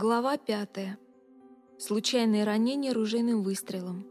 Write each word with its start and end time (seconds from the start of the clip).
Глава 0.00 0.38
5. 0.38 0.96
Случайные 1.76 2.44
ранения 2.44 2.94
ружейным 2.94 3.42
выстрелом. 3.42 4.06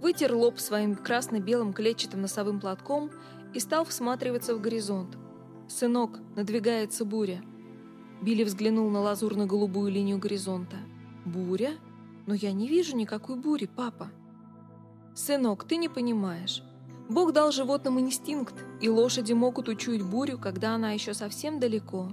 вытер 0.00 0.34
лоб 0.34 0.58
своим 0.58 0.94
красно-белым 0.94 1.72
клетчатым 1.72 2.22
носовым 2.22 2.60
платком 2.60 3.10
и 3.54 3.60
стал 3.60 3.84
всматриваться 3.84 4.54
в 4.54 4.60
горизонт. 4.60 5.16
«Сынок, 5.68 6.18
надвигается 6.36 7.04
буря». 7.04 7.42
Билли 8.22 8.44
взглянул 8.44 8.90
на 8.90 9.00
лазурно-голубую 9.00 9.92
линию 9.92 10.18
горизонта. 10.18 10.76
«Буря? 11.24 11.72
Но 12.26 12.34
я 12.34 12.52
не 12.52 12.68
вижу 12.68 12.96
никакой 12.96 13.36
бури, 13.36 13.66
папа». 13.66 14.10
«Сынок, 15.14 15.64
ты 15.64 15.76
не 15.76 15.88
понимаешь. 15.88 16.62
Бог 17.08 17.32
дал 17.32 17.52
животным 17.52 17.98
инстинкт, 18.00 18.54
и 18.80 18.88
лошади 18.88 19.32
могут 19.32 19.68
учуять 19.68 20.02
бурю, 20.02 20.38
когда 20.38 20.74
она 20.74 20.92
еще 20.92 21.14
совсем 21.14 21.58
далеко». 21.58 22.08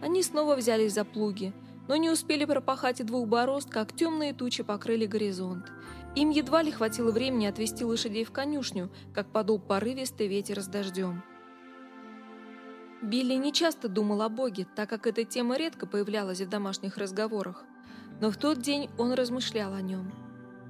Они 0.00 0.22
снова 0.22 0.56
взялись 0.56 0.94
за 0.94 1.04
плуги, 1.04 1.52
но 1.88 1.96
не 1.96 2.10
успели 2.10 2.44
пропахать 2.44 3.00
и 3.00 3.04
двух 3.04 3.28
борозд, 3.28 3.70
как 3.70 3.94
темные 3.94 4.32
тучи 4.32 4.62
покрыли 4.62 5.06
горизонт, 5.06 5.70
им 6.16 6.30
едва 6.30 6.62
ли 6.62 6.70
хватило 6.70 7.10
времени 7.10 7.46
отвезти 7.46 7.84
лошадей 7.84 8.24
в 8.24 8.32
конюшню, 8.32 8.90
как 9.14 9.30
подул 9.30 9.58
порывистый 9.58 10.28
ветер 10.28 10.60
с 10.60 10.66
дождем. 10.66 11.22
Билли 13.02 13.34
не 13.34 13.52
часто 13.52 13.88
думал 13.88 14.22
о 14.22 14.30
Боге, 14.30 14.66
так 14.74 14.88
как 14.88 15.06
эта 15.06 15.24
тема 15.24 15.58
редко 15.58 15.86
появлялась 15.86 16.40
в 16.40 16.48
домашних 16.48 16.96
разговорах. 16.96 17.64
Но 18.20 18.30
в 18.30 18.38
тот 18.38 18.62
день 18.62 18.88
он 18.96 19.12
размышлял 19.12 19.74
о 19.74 19.82
нем. 19.82 20.10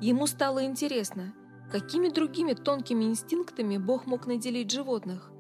Ему 0.00 0.26
стало 0.26 0.64
интересно, 0.64 1.32
какими 1.70 2.08
другими 2.08 2.54
тонкими 2.54 3.04
инстинктами 3.04 3.78
Бог 3.78 4.06
мог 4.06 4.26
наделить 4.26 4.72
животных. 4.72 5.30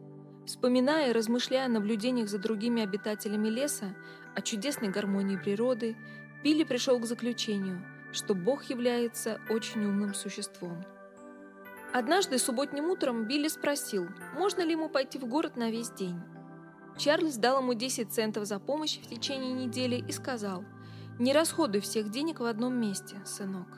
Вспоминая 0.46 1.10
и 1.10 1.12
размышляя 1.12 1.66
о 1.66 1.70
наблюдениях 1.70 2.28
за 2.28 2.38
другими 2.38 2.84
обитателями 2.84 3.48
леса, 3.48 3.96
о 4.36 4.42
чудесной 4.42 4.90
гармонии 4.90 5.36
природы, 5.36 5.96
Билли 6.44 6.62
пришел 6.62 7.00
к 7.00 7.06
заключению– 7.06 7.84
что 8.16 8.34
Бог 8.34 8.64
является 8.64 9.40
очень 9.50 9.84
умным 9.84 10.14
существом. 10.14 10.84
Однажды 11.92 12.38
субботним 12.38 12.90
утром 12.90 13.26
Билли 13.26 13.48
спросил, 13.48 14.08
можно 14.34 14.62
ли 14.62 14.72
ему 14.72 14.88
пойти 14.88 15.18
в 15.18 15.26
город 15.26 15.56
на 15.56 15.70
весь 15.70 15.90
день. 15.90 16.20
Чарльз 16.98 17.36
дал 17.36 17.60
ему 17.60 17.74
10 17.74 18.10
центов 18.10 18.46
за 18.46 18.58
помощь 18.58 18.98
в 18.98 19.06
течение 19.06 19.52
недели 19.52 19.96
и 19.96 20.12
сказал, 20.12 20.64
«Не 21.18 21.32
расходуй 21.32 21.80
всех 21.80 22.10
денег 22.10 22.40
в 22.40 22.44
одном 22.44 22.74
месте, 22.74 23.16
сынок». 23.24 23.68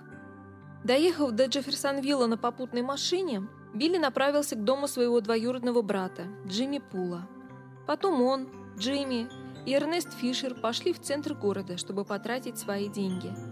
Доехав 0.85 1.33
до 1.33 1.47
Джефферсонвилла 1.47 2.27
на 2.27 2.39
попутной 2.39 2.83
машине, 2.83 3.49
Билли 3.75 3.99
направился 3.99 4.55
к 4.55 4.65
дому 4.65 4.87
своего 4.87 5.21
двоюродного 5.21 5.83
брата, 5.83 6.23
Джимми 6.47 6.79
Пула. 6.79 7.29
Потом 7.87 8.23
он, 8.23 8.49
Джимми 8.79 9.29
и 9.67 9.75
Эрнест 9.75 10.13
Фишер 10.15 10.55
пошли 10.55 10.93
в 10.93 11.01
центр 11.01 11.35
города, 11.35 11.77
чтобы 11.77 12.05
потратить 12.05 12.59
свои 12.59 12.89
деньги– 12.89 13.33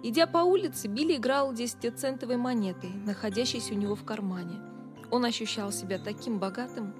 Идя 0.00 0.28
по 0.28 0.38
улице, 0.38 0.86
Билли 0.86 1.16
играл 1.16 1.52
десятицентовой 1.52 2.36
монетой, 2.36 2.90
находящейся 3.04 3.74
у 3.74 3.76
него 3.76 3.96
в 3.96 4.04
кармане. 4.04 4.60
Он 5.10 5.24
ощущал 5.24 5.72
себя 5.72 5.98
таким 5.98 6.38
богатым. 6.38 6.94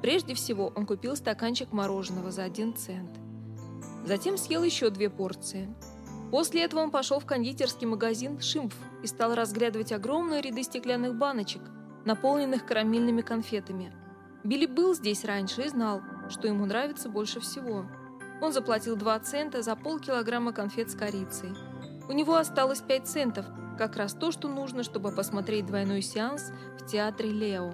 Прежде 0.00 0.34
всего, 0.34 0.72
он 0.74 0.84
купил 0.84 1.14
стаканчик 1.14 1.70
мороженого 1.70 2.32
за 2.32 2.42
один 2.42 2.74
цент. 2.74 3.10
Затем 4.04 4.36
съел 4.36 4.64
еще 4.64 4.90
две 4.90 5.08
порции. 5.08 5.72
После 6.32 6.64
этого 6.64 6.80
он 6.80 6.90
пошел 6.90 7.20
в 7.20 7.26
кондитерский 7.26 7.86
магазин 7.86 8.40
«Шимф» 8.40 8.74
и 9.04 9.06
стал 9.06 9.36
разглядывать 9.36 9.92
огромные 9.92 10.40
ряды 10.40 10.64
стеклянных 10.64 11.16
баночек, 11.16 11.62
наполненных 12.04 12.66
карамельными 12.66 13.20
конфетами. 13.20 13.94
Билли 14.42 14.66
был 14.66 14.94
здесь 14.94 15.24
раньше 15.24 15.62
и 15.62 15.68
знал, 15.68 16.02
что 16.32 16.48
ему 16.48 16.66
нравится 16.66 17.08
больше 17.08 17.38
всего. 17.38 17.86
Он 18.40 18.52
заплатил 18.52 18.96
2 18.96 19.20
цента 19.20 19.62
за 19.62 19.76
полкилограмма 19.76 20.52
конфет 20.52 20.90
с 20.90 20.96
корицей– 20.96 21.54
у 22.08 22.12
него 22.12 22.36
осталось 22.36 22.80
5 22.80 23.06
центов, 23.06 23.46
как 23.78 23.96
раз 23.96 24.14
то, 24.14 24.32
что 24.32 24.48
нужно, 24.48 24.82
чтобы 24.82 25.12
посмотреть 25.12 25.66
двойной 25.66 26.02
сеанс 26.02 26.52
в 26.78 26.86
театре 26.86 27.30
Лео. 27.30 27.72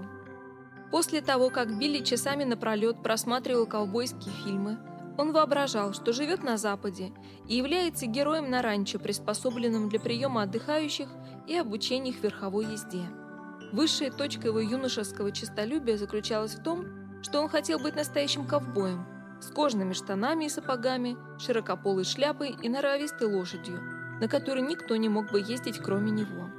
После 0.91 1.21
того, 1.21 1.51
как 1.51 1.79
Билли 1.79 2.05
часами 2.05 2.45
напролет 2.45 3.03
просматривал 3.03 3.67
ковбойские 3.67 4.33
фильмы, 4.45 4.79
он 5.19 5.33
воображал, 5.33 5.93
что 5.93 6.13
живет 6.13 6.45
на 6.45 6.57
Западе 6.57 7.13
и 7.49 7.57
является 7.57 8.07
героем 8.07 8.51
на 8.51 8.63
ранчо, 8.63 8.99
приспособленном 8.99 9.89
для 9.89 9.99
приема 9.99 10.43
отдыхающих 10.43 11.09
и 11.47 11.57
обучения 11.57 12.11
их 12.11 12.23
верховой 12.23 12.67
езде. 12.67 13.03
Высшая 13.73 14.11
точка 14.11 14.49
его 14.49 14.61
юношеского 14.61 15.33
честолюбия 15.33 15.97
заключалась 15.97 16.55
в 16.55 16.63
том, 16.63 16.87
что 17.23 17.41
он 17.41 17.49
хотел 17.49 17.79
быть 17.79 17.97
настоящим 17.97 18.47
ковбоем, 18.47 19.07
с 19.41 19.51
кожаными 19.51 19.93
штанами 19.93 20.47
и 20.47 20.49
сапогами, 20.49 21.17
широкополой 21.39 22.05
шляпой 22.05 22.57
и 22.63 22.69
норовистой 22.69 23.27
лошадью– 23.27 23.81
на 24.21 24.29
которой 24.29 24.63
никто 24.63 24.97
не 24.97 25.09
мог 25.09 25.31
бы 25.31 25.41
ездить, 25.41 25.79
кроме 25.79 26.11
него. 26.11 26.51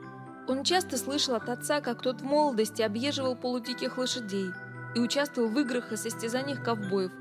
Он 0.48 0.64
часто 0.64 0.98
слышал 0.98 1.36
от 1.36 1.50
отца, 1.50 1.82
как 1.82 2.02
тот 2.02 2.22
в 2.22 2.24
молодости 2.24 2.82
объезживал 2.82 3.36
полудиких 3.36 3.98
лошадей 3.98 4.52
и 4.96 5.00
участвовал 5.00 5.50
в 5.50 5.60
играх 5.60 5.92
и 5.92 5.98
состязаниях 5.98 6.64
ковбоев, 6.64 7.12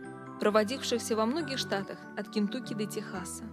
проводившихся 0.41 1.17
во 1.17 1.27
многих 1.27 1.59
штатах, 1.59 1.99
от 2.17 2.29
Кентукки 2.31 2.73
до 2.73 2.87
Техаса. 2.87 3.45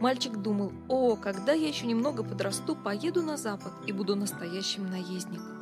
Мальчик 0.00 0.36
думал, 0.36 0.72
о, 0.88 1.16
когда 1.16 1.52
я 1.52 1.68
еще 1.68 1.86
немного 1.86 2.22
подрасту, 2.22 2.74
поеду 2.74 3.22
на 3.22 3.36
запад 3.36 3.72
и 3.86 3.92
буду 3.92 4.16
настоящим 4.16 4.90
наездником. 4.90 5.55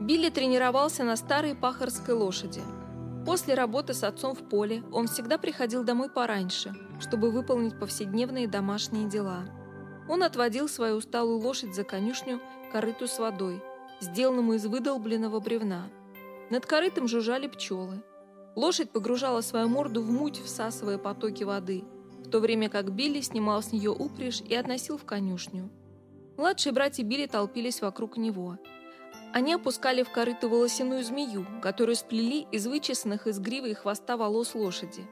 Билли 0.00 0.30
тренировался 0.30 1.04
на 1.04 1.16
старой 1.16 1.54
пахарской 1.54 2.14
лошади. 2.14 2.62
После 3.26 3.54
работы 3.54 3.94
с 3.94 4.04
отцом 4.04 4.34
в 4.34 4.48
поле 4.48 4.82
он 4.92 5.06
всегда 5.06 5.38
приходил 5.38 5.82
домой 5.82 6.10
пораньше, 6.10 6.74
чтобы 7.00 7.30
выполнить 7.30 7.78
повседневные 7.78 8.48
домашние 8.48 9.08
дела– 9.08 9.44
он 10.08 10.22
отводил 10.22 10.68
свою 10.68 10.96
усталую 10.96 11.38
лошадь 11.38 11.74
за 11.74 11.84
конюшню 11.84 12.40
корыту 12.72 13.06
с 13.06 13.18
водой, 13.18 13.62
сделанному 14.00 14.54
из 14.54 14.66
выдолбленного 14.66 15.40
бревна. 15.40 15.88
Над 16.50 16.66
корытом 16.66 17.08
жужжали 17.08 17.46
пчелы. 17.46 18.02
Лошадь 18.54 18.90
погружала 18.90 19.40
свою 19.40 19.68
морду 19.68 20.02
в 20.02 20.10
муть, 20.10 20.38
всасывая 20.38 20.98
потоки 20.98 21.42
воды, 21.42 21.84
в 22.24 22.28
то 22.28 22.40
время 22.40 22.68
как 22.68 22.92
Билли 22.92 23.20
снимал 23.20 23.62
с 23.62 23.72
нее 23.72 23.90
упряжь 23.90 24.42
и 24.42 24.54
относил 24.54 24.98
в 24.98 25.04
конюшню. 25.04 25.70
Младшие 26.36 26.72
братья 26.72 27.02
Билли 27.02 27.26
толпились 27.26 27.80
вокруг 27.80 28.16
него. 28.16 28.58
Они 29.34 29.52
опускали 29.52 30.04
в 30.04 30.10
корыто 30.10 30.48
волосяную 30.48 31.02
змею, 31.02 31.44
которую 31.60 31.96
сплели 31.96 32.46
из 32.52 32.68
вычесанных 32.68 33.26
из 33.26 33.40
гривы 33.40 33.72
и 33.72 33.74
хвоста 33.74 34.16
волос 34.16 34.54
лошади. 34.54 35.04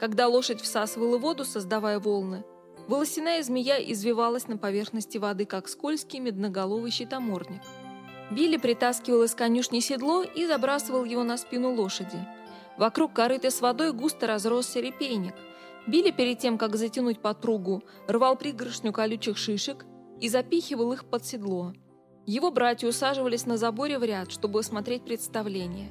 Когда 0.00 0.26
лошадь 0.26 0.60
всасывала 0.60 1.18
воду, 1.18 1.44
создавая 1.44 2.00
волны, 2.00 2.44
Волосяная 2.88 3.40
змея 3.44 3.76
извивалась 3.78 4.48
на 4.48 4.56
поверхности 4.56 5.16
воды, 5.16 5.44
как 5.44 5.68
скользкий 5.68 6.18
медноголовый 6.18 6.90
щитоморник. 6.90 7.62
Билли 8.32 8.56
притаскивал 8.56 9.22
из 9.22 9.36
конюшни 9.36 9.78
седло 9.78 10.24
и 10.24 10.44
забрасывал 10.44 11.04
его 11.04 11.22
на 11.22 11.36
спину 11.36 11.72
лошади. 11.72 12.18
Вокруг 12.76 13.12
корыта 13.12 13.52
с 13.52 13.60
водой 13.60 13.92
густо 13.92 14.26
разросся 14.26 14.80
репейник. 14.80 15.34
Билли 15.86 16.10
перед 16.10 16.40
тем, 16.40 16.58
как 16.58 16.74
затянуть 16.74 17.20
подпругу, 17.20 17.84
рвал 18.08 18.34
пригоршню 18.34 18.92
колючих 18.92 19.38
шишек 19.38 19.86
и 20.20 20.28
запихивал 20.28 20.92
их 20.92 21.04
под 21.04 21.24
седло. 21.24 21.72
Его 22.30 22.52
братья 22.52 22.86
усаживались 22.86 23.44
на 23.44 23.56
заборе 23.56 23.98
в 23.98 24.04
ряд, 24.04 24.30
чтобы 24.30 24.62
смотреть 24.62 25.02
представление. 25.02 25.90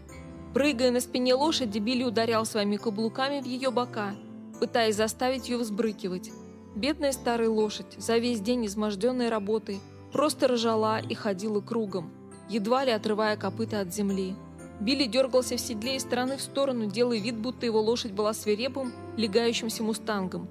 Прыгая 0.53 0.89
на 0.89 1.01
спине 1.01 1.33
лошади, 1.33 1.80
Билли 1.80 2.06
ударял 2.06 2.45
своими 2.45 2.77
каблуками 2.77 3.41
в 3.41 3.45
ее 3.45 3.71
бока, 3.71 4.15
пытаясь 4.62 4.95
заставить 4.95 5.50
ее 5.50 5.57
взбрыкивать. 5.57 6.31
Бедная 6.77 7.12
старая 7.12 7.50
лошадь, 7.50 7.94
за 7.97 8.19
весь 8.19 8.39
день 8.39 8.68
изможденной 8.68 9.27
работой, 9.27 9.81
просто 10.13 10.47
ржала 10.47 11.01
и 11.01 11.13
ходила 11.13 11.59
кругом. 11.59 12.09
едва 12.47 12.85
ли 12.85 12.92
отрывая 12.92 13.35
копыта 13.35 13.81
от 13.81 13.94
земли. 13.94 14.33
Билли 14.80 15.07
дергался 15.07 15.57
в 15.57 15.59
седле 15.59 15.97
из 15.97 16.03
стороны 16.03 16.38
в 16.38 16.42
сторону, 16.42 16.85
делая 16.85 17.19
вид, 17.19 17.35
будто 17.38 17.65
его 17.65 17.81
лошадь 17.81 18.13
была 18.13 18.33
свирепым, 18.33 18.94
легающимся 19.18 19.83
мустангом. 19.83 20.47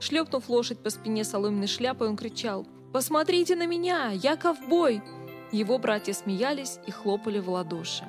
Шлепнув 0.00 0.50
лошадь 0.50 0.80
по 0.80 0.90
спине 0.90 1.24
соломенной 1.24 1.66
шляпой, 1.66 2.08
он 2.08 2.18
кричал 2.18 2.66
«Посмотрите 2.92 3.56
на 3.56 3.66
меня! 3.66 4.10
Я 4.10 4.36
ковбой!» 4.36 5.00
Его 5.52 5.78
братья 5.78 6.12
смеялись 6.12 6.78
и 6.86 6.90
хлопали 6.90 7.38
в 7.38 7.50
ладоши. 7.50 8.04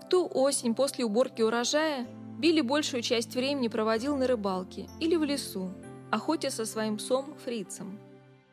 В 0.00 0.08
ту 0.08 0.28
осень 0.32 0.74
после 0.74 1.04
уборки 1.04 1.42
урожая 1.42 2.06
Билли 2.42 2.60
большую 2.60 3.02
часть 3.02 3.34
времени 3.36 3.68
проводил 3.68 4.16
на 4.16 4.26
рыбалке 4.26 4.88
или 4.98 5.14
в 5.14 5.22
лесу, 5.22 5.72
охотясь 6.10 6.54
со 6.54 6.66
своим 6.66 6.96
псом 6.96 7.36
Фрицем. 7.44 8.00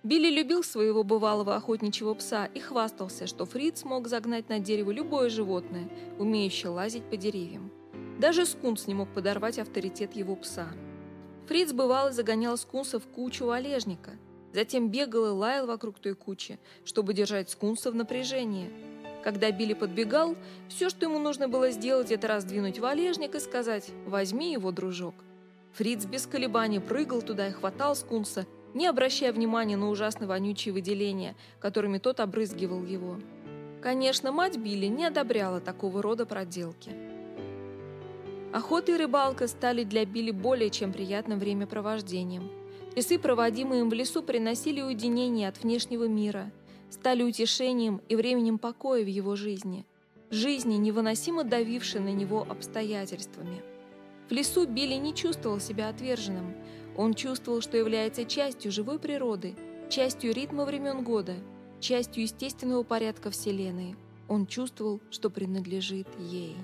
Билли 0.03 0.29
любил 0.29 0.63
своего 0.63 1.03
бывалого 1.03 1.55
охотничьего 1.55 2.13
пса 2.13 2.45
и 2.45 2.59
хвастался, 2.59 3.25
что 3.25 3.45
Фриц 3.45 3.83
мог 3.85 4.07
загнать 4.07 4.47
на 4.47 4.59
дерево 4.59 4.91
любое 4.91 5.29
животное, 5.29 5.89
умеющее 6.19 6.69
лазить 6.69 7.03
по 7.09 7.17
деревьям. 7.17 7.71
Даже 8.19 8.45
скунс 8.45 8.85
не 8.85 8.93
мог 8.93 9.09
подорвать 9.13 9.57
авторитет 9.59 10.15
его 10.15 10.35
пса. 10.35 10.67
Фриц 11.47 11.73
бывало 11.73 12.11
загонял 12.11 12.57
скунса 12.57 12.99
в 12.99 13.07
кучу 13.07 13.45
валежника, 13.45 14.11
затем 14.53 14.89
бегал 14.89 15.27
и 15.27 15.29
лаял 15.29 15.67
вокруг 15.67 15.99
той 15.99 16.15
кучи, 16.15 16.59
чтобы 16.85 17.13
держать 17.13 17.49
скунса 17.49 17.91
в 17.91 17.95
напряжении. 17.95 18.71
Когда 19.23 19.51
Билли 19.51 19.73
подбегал, 19.73 20.35
все, 20.69 20.89
что 20.89 21.05
ему 21.05 21.19
нужно 21.19 21.49
было 21.49 21.71
сделать, 21.71 22.11
это 22.11 22.27
раздвинуть 22.27 22.79
валежник 22.79 23.35
и 23.35 23.39
сказать 23.39 23.91
«возьми 24.05 24.53
его, 24.53 24.71
дружок». 24.71 25.15
Фриц 25.73 26.05
без 26.05 26.25
колебаний 26.25 26.79
прыгал 26.79 27.21
туда 27.21 27.47
и 27.47 27.51
хватал 27.51 27.95
скунса, 27.95 28.45
не 28.73 28.87
обращая 28.87 29.33
внимания 29.33 29.77
на 29.77 29.89
ужасно 29.89 30.27
вонючие 30.27 30.73
выделения, 30.73 31.35
которыми 31.59 31.97
тот 31.97 32.19
обрызгивал 32.19 32.83
его. 32.83 33.17
Конечно, 33.81 34.31
мать 34.31 34.57
Билли 34.57 34.87
не 34.87 35.05
одобряла 35.05 35.59
такого 35.59 36.01
рода 36.01 36.25
проделки. 36.25 36.91
Охота 38.51 38.93
и 38.93 38.97
рыбалка 38.97 39.47
стали 39.47 39.83
для 39.83 40.05
Билли 40.05 40.31
более 40.31 40.69
чем 40.69 40.91
приятным 40.91 41.39
времяпровождением. 41.39 42.58
Часы, 42.99 43.17
проводимые 43.17 43.79
им 43.79 43.89
в 43.89 43.93
лесу, 43.93 44.21
приносили 44.21 44.81
уединение 44.81 45.47
от 45.47 45.63
внешнего 45.63 46.03
мира, 46.03 46.51
стали 46.89 47.23
утешением 47.23 48.01
и 48.09 48.17
временем 48.17 48.57
покоя 48.57 49.05
в 49.05 49.07
его 49.07 49.37
жизни, 49.37 49.85
жизни, 50.31 50.75
невыносимо 50.75 51.45
давившей 51.45 52.01
на 52.01 52.11
него 52.11 52.45
обстоятельствами. 52.49 53.61
В 54.27 54.33
лесу 54.33 54.67
Билли 54.67 54.95
не 54.95 55.15
чувствовал 55.15 55.61
себя 55.61 55.87
отверженным– 55.87 56.53
он 56.99 57.13
чувствовал, 57.13 57.61
что 57.61 57.77
является 57.77 58.25
частью 58.25 58.73
живой 58.73 58.99
природы, 58.99 59.55
частью 59.89 60.33
ритма 60.33 60.65
времен 60.65 61.01
года, 61.01 61.35
частью 61.79 62.23
естественного 62.23 62.83
порядка 62.83 63.31
Вселенной. 63.31 63.95
Он 64.27 64.45
чувствовал, 64.45 64.99
что 65.09 65.29
принадлежит 65.29 66.09
ей. 66.19 66.57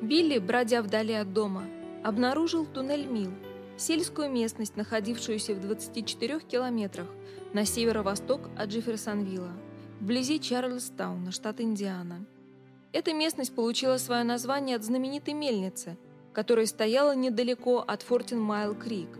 Билли, 0.00 0.40
бродя 0.40 0.82
вдали 0.82 1.14
от 1.14 1.32
дома, 1.32 1.62
обнаружил 2.02 2.66
туннель 2.66 3.06
Мил, 3.06 3.30
сельскую 3.76 4.30
местность, 4.30 4.76
находившуюся 4.76 5.54
в 5.54 5.60
24 5.60 6.40
километрах 6.40 7.08
на 7.52 7.64
северо-восток 7.64 8.48
от 8.56 8.68
Джефферсонвилла, 8.70 9.52
вблизи 10.00 10.40
Чарльстауна, 10.40 11.32
штат 11.32 11.60
Индиана. 11.60 12.24
Эта 12.92 13.12
местность 13.12 13.54
получила 13.54 13.96
свое 13.96 14.24
название 14.24 14.76
от 14.76 14.84
знаменитой 14.84 15.34
мельницы– 15.34 15.96
которая 16.32 16.66
стояла 16.66 17.14
недалеко 17.14 17.84
от 17.86 18.02
Фортин-Майл-Крик. 18.02 19.18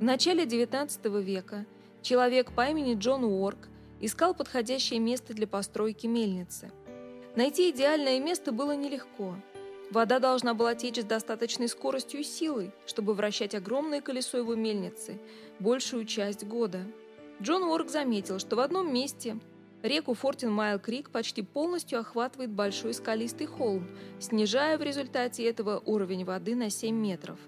В 0.00 0.02
начале 0.02 0.44
XIX 0.44 1.22
века 1.22 1.66
человек 2.02 2.52
по 2.52 2.68
имени 2.68 2.94
Джон 2.94 3.24
Уорк 3.24 3.68
искал 4.00 4.34
подходящее 4.34 5.00
место 5.00 5.34
для 5.34 5.46
постройки 5.46 6.06
мельницы. 6.06 6.70
Найти 7.36 7.70
идеальное 7.70 8.18
место 8.20 8.52
было 8.52 8.74
нелегко. 8.74 9.36
Вода 9.90 10.18
должна 10.18 10.52
была 10.52 10.74
течь 10.74 11.00
с 11.00 11.04
достаточной 11.04 11.68
скоростью 11.68 12.20
и 12.20 12.24
силой, 12.24 12.72
чтобы 12.86 13.14
вращать 13.14 13.54
огромное 13.54 14.02
колесо 14.02 14.36
его 14.36 14.54
мельницы 14.54 15.18
большую 15.58 16.04
часть 16.04 16.44
года. 16.44 16.80
Джон 17.40 17.62
Уорк 17.62 17.88
заметил, 17.88 18.38
что 18.38 18.56
в 18.56 18.60
одном 18.60 18.92
месте 18.92 19.38
Реку 19.82 20.12
Фортин-Майл-Крик 20.12 21.10
почти 21.10 21.42
полностью 21.42 22.00
охватывает 22.00 22.50
большой 22.50 22.92
скалистый 22.92 23.46
холм, 23.46 23.86
снижая 24.18 24.76
в 24.76 24.82
результате 24.82 25.44
этого 25.44 25.80
уровень 25.86 26.24
воды 26.24 26.54
на 26.54 26.68
7 26.68 26.94
метров. 26.94 27.38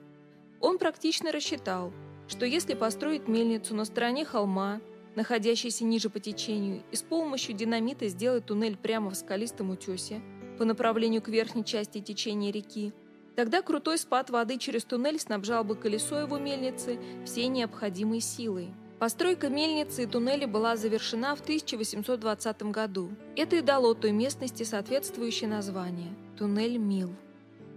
Он 0.60 0.78
практично 0.78 1.32
рассчитал, 1.32 1.92
что 2.28 2.46
если 2.46 2.74
построить 2.74 3.28
мельницу 3.28 3.74
на 3.74 3.84
стороне 3.84 4.24
холма, 4.24 4.80
находящейся 5.16 5.84
ниже 5.84 6.08
по 6.08 6.20
течению, 6.20 6.82
и 6.92 6.96
с 6.96 7.02
помощью 7.02 7.54
динамита 7.54 8.06
сделать 8.08 8.46
туннель 8.46 8.76
прямо 8.76 9.10
в 9.10 9.16
скалистом 9.16 9.70
утесе 9.70 10.22
по 10.60 10.66
направлению 10.66 11.22
к 11.22 11.28
верхней 11.28 11.64
части 11.64 12.02
течения 12.02 12.52
реки, 12.52 12.92
тогда 13.34 13.62
крутой 13.62 13.96
спад 13.96 14.28
воды 14.28 14.58
через 14.58 14.84
туннель 14.84 15.18
снабжал 15.18 15.64
бы 15.64 15.74
колесо 15.74 16.20
его 16.20 16.38
мельницы 16.38 16.98
всей 17.24 17.46
необходимой 17.46 18.20
силой. 18.20 18.68
Постройка 18.98 19.48
мельницы 19.48 20.02
и 20.02 20.06
туннеля 20.06 20.46
была 20.46 20.76
завершена 20.76 21.34
в 21.34 21.40
1820 21.40 22.62
году. 22.64 23.08
Это 23.36 23.56
и 23.56 23.62
дало 23.62 23.94
той 23.94 24.12
местности 24.12 24.62
соответствующее 24.62 25.48
название– 25.48 26.14
туннель 26.36 26.76
Мил. 26.76 27.14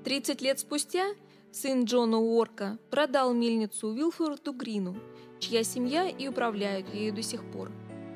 30 0.04 0.42
лет 0.42 0.60
спустя 0.60 1.06
сын 1.54 1.86
Джона 1.86 2.20
Уорка 2.20 2.78
продал 2.90 3.34
мельницу 3.34 3.88
Уилфорду 3.88 4.52
Грину, 4.52 4.98
чья 5.40 5.64
семья 5.64 6.10
и 6.10 6.28
управляет 6.28 6.94
ею 6.94 7.14
до 7.14 7.22
сих 7.22 7.50
пор. 7.50 7.72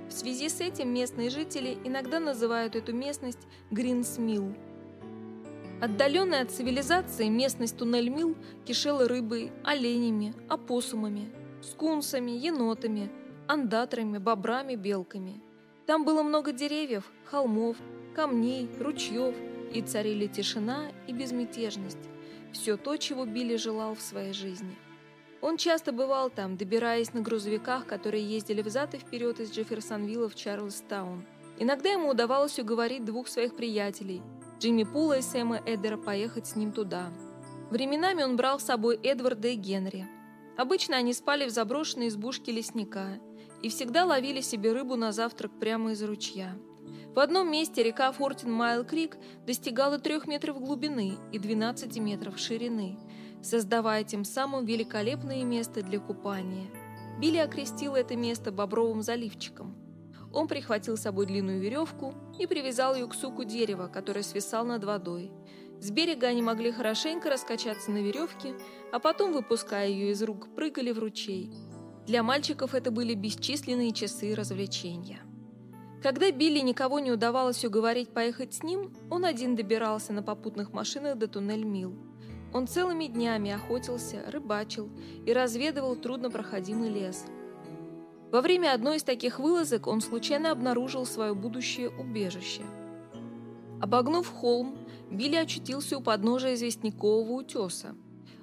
В 0.08 0.12
связи 0.12 0.50
с 0.50 0.62
этим 0.62 0.94
местные 0.94 1.30
жители 1.30 1.78
иногда 1.84 2.20
называют 2.20 2.76
эту 2.76 2.94
местность 2.94 3.48
Гринс 3.72 4.18
Милл. 4.18 4.54
Отдаленная 5.82 6.44
от 6.44 6.52
цивилизации 6.52 7.28
местность 7.28 7.78
Туннель-Милл 7.78 8.36
кишела 8.66 9.08
рыбой, 9.08 9.52
оленями, 9.64 10.34
опоссумами– 10.50 11.30
скунсами, 11.62 12.32
енотами, 12.32 13.10
андатрами, 13.48 14.18
бобрами, 14.18 14.76
белками. 14.76 15.42
Там 15.86 16.06
было 16.06 16.24
много 16.24 16.52
деревьев, 16.52 17.04
холмов, 17.26 17.78
камней, 18.16 18.70
ручьев, 18.80 19.36
и 19.74 19.82
царили 19.82 20.28
тишина 20.28 20.92
и 21.08 21.14
безмятежность. 21.14 22.10
Все 22.54 22.78
то, 22.78 22.96
чего 22.98 23.26
Билли 23.26 23.58
желал 23.58 23.96
в 23.96 24.02
своей 24.02 24.34
жизни. 24.34 24.78
Он 25.42 25.58
часто 25.58 25.92
бывал 25.92 26.30
там, 26.30 26.58
добираясь 26.58 27.14
на 27.14 27.22
грузовиках, 27.22 27.86
которые 27.86 28.24
ездили 28.24 28.62
взад 28.62 28.94
и 28.94 28.98
вперед 28.98 29.40
из 29.40 29.52
Джефферсонвилла 29.52 30.30
в 30.30 30.36
Чарльстаун. 30.36 31.26
Иногда 31.60 31.90
ему 31.90 32.10
удавалось 32.10 32.60
уговорить 32.60 33.06
двух 33.06 33.28
своих 33.28 33.56
приятелей, 33.56 34.22
Джимми 34.60 34.84
Пула 34.84 35.20
и 35.20 35.22
Сэма 35.22 35.62
Эдера, 35.66 35.98
поехать 35.98 36.48
с 36.48 36.56
ним 36.56 36.72
туда. 36.72 37.12
Временами 37.70 38.24
он 38.24 38.36
брал 38.36 38.60
с 38.60 38.66
собой 38.66 39.00
Эдварда 39.04 39.50
и 39.50 39.56
Генри– 39.56 40.08
Обычно 40.58 40.98
они 40.98 41.14
спали 41.14 41.46
в 41.46 41.52
заброшенной 41.52 42.08
избушке 42.08 42.52
лесника 42.52 43.20
и 43.62 43.70
всегда 43.70 44.06
ловили 44.06 44.42
себе 44.42 44.74
рыбу 44.74 44.96
на 44.96 45.12
завтрак 45.12 45.52
прямо 45.60 45.92
из 45.92 46.02
ручья. 46.02 46.58
В 47.14 47.20
одном 47.20 47.52
месте 47.52 47.84
река 47.84 48.12
Фортин-Майл-Крик 48.12 49.18
достигала 49.46 50.00
3 50.00 50.22
метров 50.26 50.60
глубины 50.60 51.18
и 51.32 51.40
12 51.40 51.98
метров 52.00 52.40
ширины, 52.40 52.98
создавая 53.42 54.04
тем 54.04 54.24
самым 54.24 54.66
великолепное 54.66 55.44
место 55.44 55.82
для 55.82 56.00
купания. 56.00 56.68
Билли 57.20 57.38
окрестил 57.38 57.96
это 57.96 58.16
место 58.16 58.52
Бобровым 58.52 59.02
заливчиком. 59.02 59.76
Он 60.34 60.48
прихватил 60.48 60.98
с 60.98 61.02
собой 61.02 61.26
длинную 61.26 61.60
веревку 61.60 62.14
и 62.40 62.46
привязал 62.46 62.96
ее 62.96 63.08
к 63.08 63.14
суку 63.14 63.44
дерева, 63.44 63.88
который 63.88 64.24
свисал 64.24 64.66
над 64.66 64.84
водой– 64.84 65.32
с 65.80 65.92
берега 65.92 66.28
они 66.28 66.42
могли 66.42 66.72
хорошенько 66.72 67.30
раскачаться 67.30 67.92
на 67.92 68.00
веревке, 68.00 68.56
а 68.92 69.00
потом, 69.00 69.32
выпуская 69.32 69.88
ее 69.88 70.12
из 70.12 70.24
рук, 70.24 70.54
прыгали 70.56 70.92
в 70.92 71.00
ручей. 71.00 71.52
Для 72.08 72.24
мальчиков 72.24 72.74
это 72.74 72.90
были 72.90 73.14
бесчисленные 73.14 73.94
часы 73.94 74.34
развлечения. 74.34 75.20
Когда 76.02 76.32
Билли 76.32 76.60
никого 76.60 77.00
не 77.00 77.12
удавалось 77.12 77.64
уговорить 77.66 78.10
поехать 78.10 78.54
с 78.54 78.64
ним, 78.64 78.94
он 79.10 79.26
один 79.26 79.56
добирался 79.56 80.14
на 80.14 80.24
попутных 80.24 80.72
машинах 80.72 81.18
до 81.18 81.28
Туннель-Милл. 81.28 81.96
Он 82.54 82.68
целыми 82.68 83.06
днями 83.06 83.52
охотился, 83.52 84.24
рыбачил 84.28 84.90
и 85.26 85.34
разведывал 85.34 85.96
труднопроходимый 85.96 86.90
лес. 86.90 87.26
Во 88.32 88.42
время 88.42 88.74
одной 88.74 88.98
из 88.98 89.04
таких 89.04 89.40
вылазок 89.40 89.88
он 89.88 90.02
случайно 90.02 90.52
обнаружил 90.52 91.06
свое 91.06 91.34
будущее 91.34 91.90
убежище. 91.90 92.64
Обогнув 93.82 94.28
холм, 94.28 94.78
Билли 95.10 95.36
очутился 95.36 95.98
у 95.98 96.02
подножия 96.02 96.56
известнякового 96.56 97.32
утеса. 97.32 97.96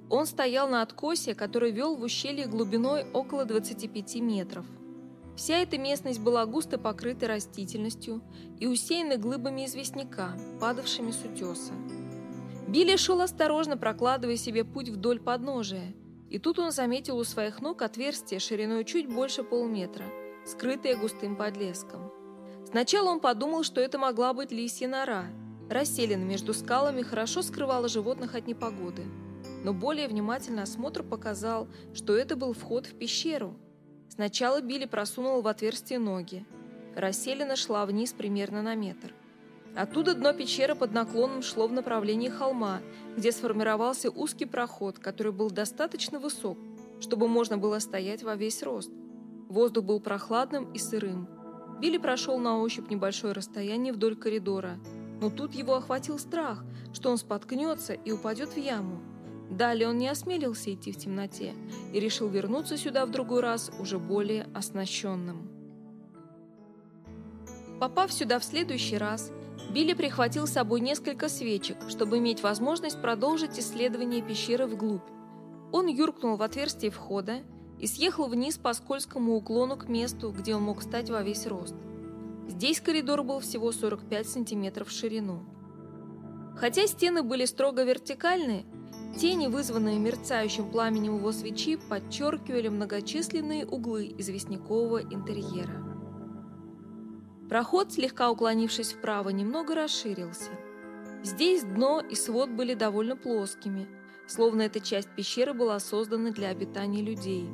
Он 0.08 0.26
стоял 0.26 0.68
на 0.68 0.82
откосе, 0.82 1.34
который 1.34 1.70
вел 1.70 1.96
в 1.96 2.02
ущелье 2.02 2.46
глубиной 2.46 3.04
около 3.12 3.44
25 3.44 4.16
метров. 4.16 4.64
Вся 5.37 5.58
эта 5.58 5.78
местность 5.78 6.20
была 6.20 6.46
густо 6.46 6.78
покрыта 6.78 7.26
растительностью 7.26 8.23
и 8.61 8.66
усеяна 8.66 9.16
глыбами 9.16 9.66
известняка, 9.66 10.37
падавшими 10.61 11.11
с 11.11 11.25
утеса. 11.25 11.73
Билли 12.75 12.97
шел 12.97 13.21
осторожно, 13.21 13.76
прокладывая 13.76 14.37
себе 14.37 14.64
путь 14.64 14.88
вдоль 14.88 15.21
подножия, 15.21 15.95
и 16.28 16.40
тут 16.40 16.59
он 16.59 16.73
заметил 16.73 17.19
у 17.19 17.23
своих 17.23 17.61
ног 17.61 17.83
отверстие 17.83 18.40
шириной 18.40 18.85
чуть 18.85 19.07
больше 19.07 19.45
полуметра, 19.45 20.04
скрытое 20.45 20.97
густым 20.97 21.37
подлеском. 21.37 22.11
Сначала 22.66 23.11
он 23.11 23.21
подумал, 23.21 23.62
что 23.62 23.81
это 23.81 23.97
могла 23.97 24.35
быть 24.35 24.50
лисья 24.50 24.88
нора. 24.88 25.26
Расселена 25.71 26.25
между 26.25 26.52
скалами 26.52 27.02
хорошо 27.02 27.43
скрывала 27.43 27.87
животных 27.87 28.35
от 28.35 28.49
непогоды. 28.49 29.04
Но 29.62 29.73
более 29.73 30.09
внимательный 30.09 30.64
осмотр 30.64 31.04
показал, 31.04 31.69
что 31.95 32.16
это 32.16 32.35
был 32.35 32.54
вход 32.54 32.87
в 32.87 32.99
пещеру. 32.99 33.57
Сначала 34.09 34.61
Билли 34.61 34.87
просунул 34.87 35.43
в 35.43 35.47
отверстие 35.47 36.00
ноги. 36.00 36.45
Расселена 36.97 37.54
шла 37.54 37.87
вниз 37.87 38.12
примерно 38.12 38.62
на 38.62 38.75
метр. 38.75 39.14
Оттуда 39.76 40.14
дно 40.14 40.33
пещеры 40.33 40.76
под 40.76 40.93
наклоном 40.93 41.43
шло 41.43 41.66
в 41.66 41.73
направлении 41.73 42.28
холма, 42.28 42.81
где 43.16 43.33
сформировался 43.33 44.09
узкий 44.11 44.45
проход, 44.45 45.00
который 45.00 45.33
был 45.33 45.50
достаточно 45.50 46.21
высок, 46.21 46.57
чтобы 47.00 47.26
можно 47.26 47.59
было 47.59 47.81
стоять 47.81 48.23
во 48.23 48.37
весь 48.37 48.62
рост. 48.62 48.90
Воздух 49.49 49.85
был 49.85 50.00
прохладным 50.00 50.73
и 50.73 50.78
сырым. 50.78 51.28
Билли 51.81 51.99
прошел 51.99 52.38
на 52.38 52.61
ощупь 52.61 52.88
небольшое 52.88 53.33
расстояние 53.33 53.93
вдоль 53.93 54.14
коридора, 54.14 54.78
но 55.21 55.28
тут 55.28 55.54
его 55.54 55.75
охватил 55.75 56.21
страх, 56.21 56.64
что 56.93 57.11
он 57.11 57.19
споткнется 57.19 57.95
и 57.95 58.12
упадет 58.12 58.50
в 58.50 58.59
яму. 58.59 59.00
Далее 59.50 59.88
он 59.88 59.99
не 59.99 60.09
осмелился 60.09 60.73
идти 60.73 60.93
в 60.93 60.97
темноте 60.97 61.52
и 61.93 61.99
решил 61.99 62.28
вернуться 62.28 62.76
сюда 62.76 63.04
в 63.07 63.11
другой 63.11 63.40
раз 63.40 63.71
уже 63.81 63.99
более 63.99 64.47
оснащенным. 64.54 65.50
Попав 67.81 68.12
сюда 68.12 68.38
в 68.38 68.45
следующий 68.45 68.97
раз, 68.97 69.31
Билли 69.71 69.94
прихватил 69.94 70.47
с 70.47 70.52
собой 70.52 70.80
несколько 70.80 71.28
свечек, 71.28 71.76
чтобы 71.88 72.18
иметь 72.18 72.42
возможность 72.42 73.00
продолжить 73.00 73.59
исследование 73.59 74.23
пещеры 74.23 74.66
вглубь. 74.66 75.02
Он 75.73 75.87
юркнул 75.87 76.37
в 76.37 76.42
отверстие 76.42 76.90
входа 76.90 77.40
и 77.80 77.87
съехал 77.87 78.28
вниз 78.28 78.56
по 78.56 78.73
скользкому 78.73 79.35
уклону 79.35 79.76
к 79.76 79.88
месту, 79.88 80.30
где 80.30 80.54
он 80.54 80.62
мог 80.62 80.80
встать 80.80 81.11
во 81.11 81.23
весь 81.23 81.47
рост. 81.47 81.75
Здесь 82.49 82.80
коридор 82.80 83.25
был 83.25 83.40
всего 83.40 83.73
45 83.73 84.28
сантиметров 84.28 84.88
в 84.88 84.92
ширину. 84.92 85.40
Хотя 86.56 86.87
стены 86.87 87.23
были 87.23 87.44
строго 87.47 87.83
вертикальные, 87.83 88.64
тени, 89.18 89.49
вызванные 89.49 89.99
мерцающим 89.99 90.71
пламенем 90.71 91.16
его 91.16 91.33
свечи, 91.33 91.76
подчеркивали 91.76 92.68
многочисленные 92.68 93.66
углы 93.66 94.14
известнякового 94.18 95.02
интерьера. 95.02 95.84
Проход, 97.49 97.93
слегка 97.93 98.31
уклонившись 98.31 98.93
вправо, 98.93 99.29
немного 99.29 99.75
расширился. 99.75 100.51
Здесь 101.23 101.63
дно 101.63 102.01
и 102.01 102.15
свод 102.15 102.51
были 102.51 102.75
довольно 102.75 103.17
плоскими, 103.17 103.89
словно 104.27 104.63
эта 104.63 104.81
часть 104.81 105.09
пещеры 105.17 105.55
была 105.55 105.79
создана 105.79 106.31
для 106.31 106.49
обитания 106.49 107.03
людей. 107.03 107.49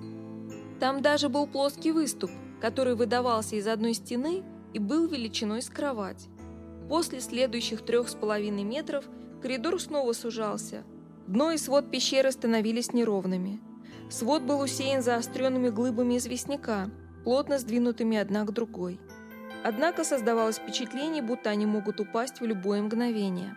Там 0.79 1.03
даже 1.03 1.29
был 1.29 1.47
плоский 1.47 1.93
выступ, 1.93 2.31
который 2.61 2.95
выдавался 2.95 3.57
из 3.57 3.67
одной 3.67 3.95
стены 3.95 4.43
и 4.73 4.79
был 4.79 5.07
величиной 5.07 5.63
с 5.63 5.69
кровать. 5.69 6.29
После 6.89 7.21
следующих 7.21 7.83
трех 7.85 8.09
с 8.09 8.15
половиной 8.15 8.65
метров 8.65 9.05
коридор 9.43 9.81
снова 9.81 10.13
сужался. 10.13 10.85
Дно 11.27 11.53
и 11.53 11.59
свод 11.59 11.91
пещеры 11.91 12.33
становились 12.33 12.93
неровными. 12.93 13.61
Свод 14.11 14.43
был 14.43 14.61
усеян 14.61 15.03
заостренными 15.03 15.69
глыбами 15.69 16.19
известняка, 16.19 16.91
плотно 17.23 17.59
сдвинутыми 17.59 18.17
одна 18.17 18.45
к 18.45 18.53
другой. 18.53 18.99
Однако 19.63 20.05
создавалось 20.05 20.59
впечатление, 20.59 21.23
будто 21.23 21.51
они 21.51 21.67
могут 21.67 22.01
упасть 22.01 22.41
в 22.41 22.47
любое 22.47 22.81
мгновение. 22.83 23.55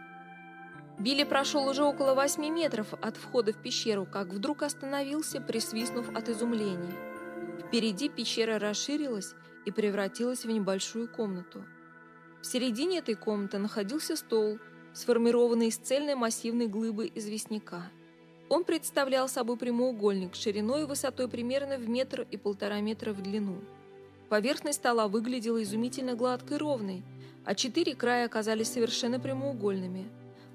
Билли 1.00 1.24
прошел 1.24 1.67
уже 1.67 1.83
около 1.83 2.13
восьми 2.13 2.51
метров 2.51 2.93
от 3.01 3.17
входа 3.17 3.53
в 3.53 3.57
пещеру, 3.57 4.05
как 4.05 4.27
вдруг 4.27 4.63
остановился, 4.63 5.41
присвистнув 5.41 6.10
от 6.15 6.29
изумления. 6.29 6.93
Впереди 7.67 8.10
пещера 8.10 8.60
расширилась 8.60 9.33
и 9.65 9.72
превратилась 9.72 10.45
в 10.45 10.51
небольшую 10.51 11.07
комнату. 11.07 11.65
В 12.41 12.45
середине 12.45 13.00
этой 13.00 13.15
комнаты 13.15 13.57
находился 13.57 14.15
стол, 14.15 14.60
сформированный 14.93 15.67
из 15.67 15.77
цельной 15.77 16.15
массивной 16.15 16.67
глыбы 16.67 17.12
известняка. 17.15 17.89
Он 18.50 18.65
представлял 18.65 19.27
собой 19.29 19.57
прямоугольник 19.57 20.36
шириной 20.36 20.81
и 20.83 20.86
высотой 20.86 21.27
примерно 21.27 21.77
в 21.77 21.89
метр 21.89 22.27
и 22.29 22.38
полтора 22.38 22.81
метра 22.81 23.13
в 23.13 23.22
длину. 23.22 23.62
Поверхность 24.34 24.80
стола 24.80 25.08
выглядела 25.08 25.62
изумительно 25.62 26.16
гладкой 26.16 26.58
и 26.58 26.60
ровной, 26.60 27.04
а 27.46 27.54
четыре 27.54 27.94
края 27.94 28.25
оказались 28.25 28.74
совершенно 28.74 29.20
прямоугольными. 29.20 30.10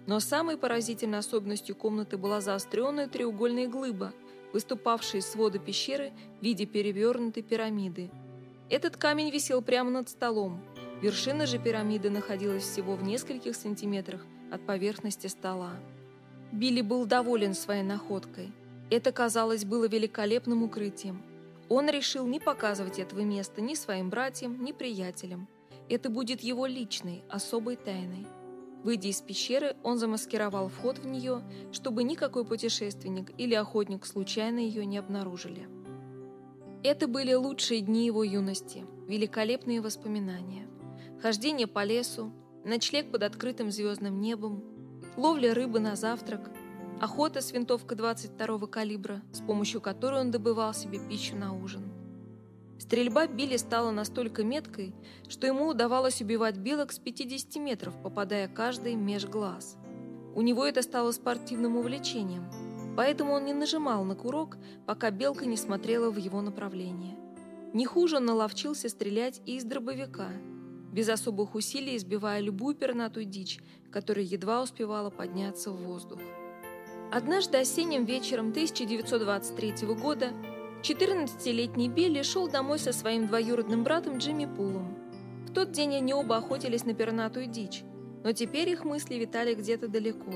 Но 0.05 0.19
самой 0.19 0.57
поразительной 0.57 1.21
особенностью 1.21 1.77
комнаты 1.77 2.19
была 2.19 2.41
заостренная 2.41 3.07
треугольная 3.07 3.69
глыба, 3.69 4.13
выступавшая 4.53 5.21
из 5.21 5.31
свода 5.31 5.61
пещеры 5.61 6.11
в 6.41 6.45
виде 6.45 6.67
перевернутой 6.67 7.45
пирамиды. 7.45 8.11
Этот 8.69 8.97
камень 8.97 9.31
висел 9.31 9.63
прямо 9.63 9.91
над 9.91 10.09
столом. 10.09 10.61
Вершина 11.01 11.47
же 11.47 11.61
пирамиды 11.61 12.11
находилась 12.11 12.65
всего 12.65 12.97
в 12.97 13.05
нескольких 13.05 13.55
сантиметрах 13.55 14.27
от 14.51 14.61
поверхности 14.67 15.29
стола. 15.29 15.77
Билли 16.51 16.81
был 16.81 17.07
доволен 17.07 17.55
своей 17.55 17.85
находкой. 17.85 18.51
Это, 18.91 19.13
казалось, 19.13 19.65
было 19.65 19.87
великолепным 19.87 20.65
укрытием. 20.65 21.23
Он 21.69 21.89
решил 21.89 22.27
не 22.27 22.41
показывать 22.41 22.99
этого 22.99 23.21
места 23.21 23.61
ни 23.61 23.75
своим 23.75 24.11
братьям, 24.11 24.63
ни 24.63 24.73
приятелям. 24.73 25.49
Это 25.89 26.11
будет 26.11 26.41
его 26.41 26.67
личной, 26.67 27.23
особой 27.29 27.77
тайной. 27.77 28.27
Выйдя 28.85 29.09
из 29.09 29.21
пещеры, 29.21 29.77
он 29.83 29.99
замаскировал 29.99 30.69
вход 30.69 30.99
в 30.99 31.07
нее, 31.07 31.43
чтобы 31.73 32.05
никакой 32.05 32.45
путешественник 32.45 33.33
или 33.39 33.55
охотник 33.55 34.07
случайно 34.07 34.61
ее 34.61 34.87
не 34.87 34.99
обнаружили. 34.99 35.69
Это 36.85 37.09
были 37.09 37.35
лучшие 37.35 37.81
дни 37.81 38.07
его 38.07 38.23
юности, 38.23 38.85
великолепные 39.09 39.81
воспоминания. 39.81 40.69
Хождение 41.21 41.67
по 41.67 41.85
лесу, 41.85 42.33
ночлег 42.65 43.11
под 43.11 43.25
открытым 43.25 43.73
звездным 43.73 44.21
небом, 44.21 44.63
ловля 45.17 45.55
рыбы 45.55 45.81
на 45.81 45.97
завтрак, 45.97 46.51
охота 47.00 47.40
с 47.40 47.52
винтовкой 47.52 47.97
22-го 47.97 48.67
калибра, 48.67 49.23
с 49.33 49.40
помощью 49.40 49.81
которой 49.81 50.21
он 50.21 50.31
добывал 50.31 50.75
себе 50.75 50.99
пищу 50.99 51.37
на 51.37 51.55
ужин. 51.55 51.83
Стрельба 52.78 53.26
Билли 53.26 53.57
стала 53.57 53.90
настолько 53.90 54.45
меткой, 54.45 54.95
что 55.28 55.47
ему 55.47 55.69
удавалось 55.69 56.21
убивать 56.21 56.57
белок 56.57 56.93
с 56.93 56.99
50 56.99 57.57
метров, 57.57 57.95
попадая 58.02 58.49
каждый 58.49 58.95
меж 58.95 59.26
глаз. 59.26 59.76
У 60.35 60.43
него 60.43 60.64
это 60.64 60.83
стало 60.83 61.11
спортивным 61.12 61.76
увлечением, 61.76 62.45
поэтому 62.97 63.33
он 63.33 63.45
не 63.45 63.52
нажимал 63.52 64.05
на 64.05 64.14
курок, 64.14 64.57
пока 64.87 65.11
белка 65.11 65.47
не 65.47 65.57
смотрела 65.57 66.11
в 66.11 66.17
его 66.17 66.40
направление. 66.40 67.17
Не 67.75 67.85
хуже 67.85 68.17
он 68.17 68.25
наловчился 68.25 68.88
стрелять 68.88 69.40
и 69.45 69.57
из 69.57 69.64
дробовика, 69.64 70.28
без 70.93 71.09
особых 71.09 71.55
усилий 71.55 71.97
избивая 71.97 72.40
любую 72.40 72.75
пернатую 72.75 73.26
дичь, 73.26 73.61
которая 73.90 74.25
едва 74.25 74.62
успевала 74.62 75.11
подняться 75.11 75.71
в 75.71 75.83
воздух. 75.83 76.21
Однажды 77.11 77.57
осенним 77.57 78.05
вечером 78.05 78.50
1923 78.50 79.87
года 79.95 80.33
14-летний 80.83 81.88
Билли 81.88 82.23
шел 82.23 82.49
домой 82.49 82.79
со 82.79 82.93
своим 82.93 83.27
двоюродным 83.27 83.83
братом 83.83 84.19
Джимми 84.19 84.45
Пулом. 84.45 84.95
В 85.47 85.55
тот 85.55 85.73
день 85.73 85.97
они 85.97 86.12
оба 86.12 86.37
охотились 86.37 86.85
на 86.85 86.93
пернатую 86.93 87.47
дичь, 87.47 87.83
но 88.25 88.33
теперь 88.33 88.69
их 88.69 88.85
мысли 88.85 89.15
витали 89.15 89.55
где-то 89.55 89.88
далеко. 89.88 90.33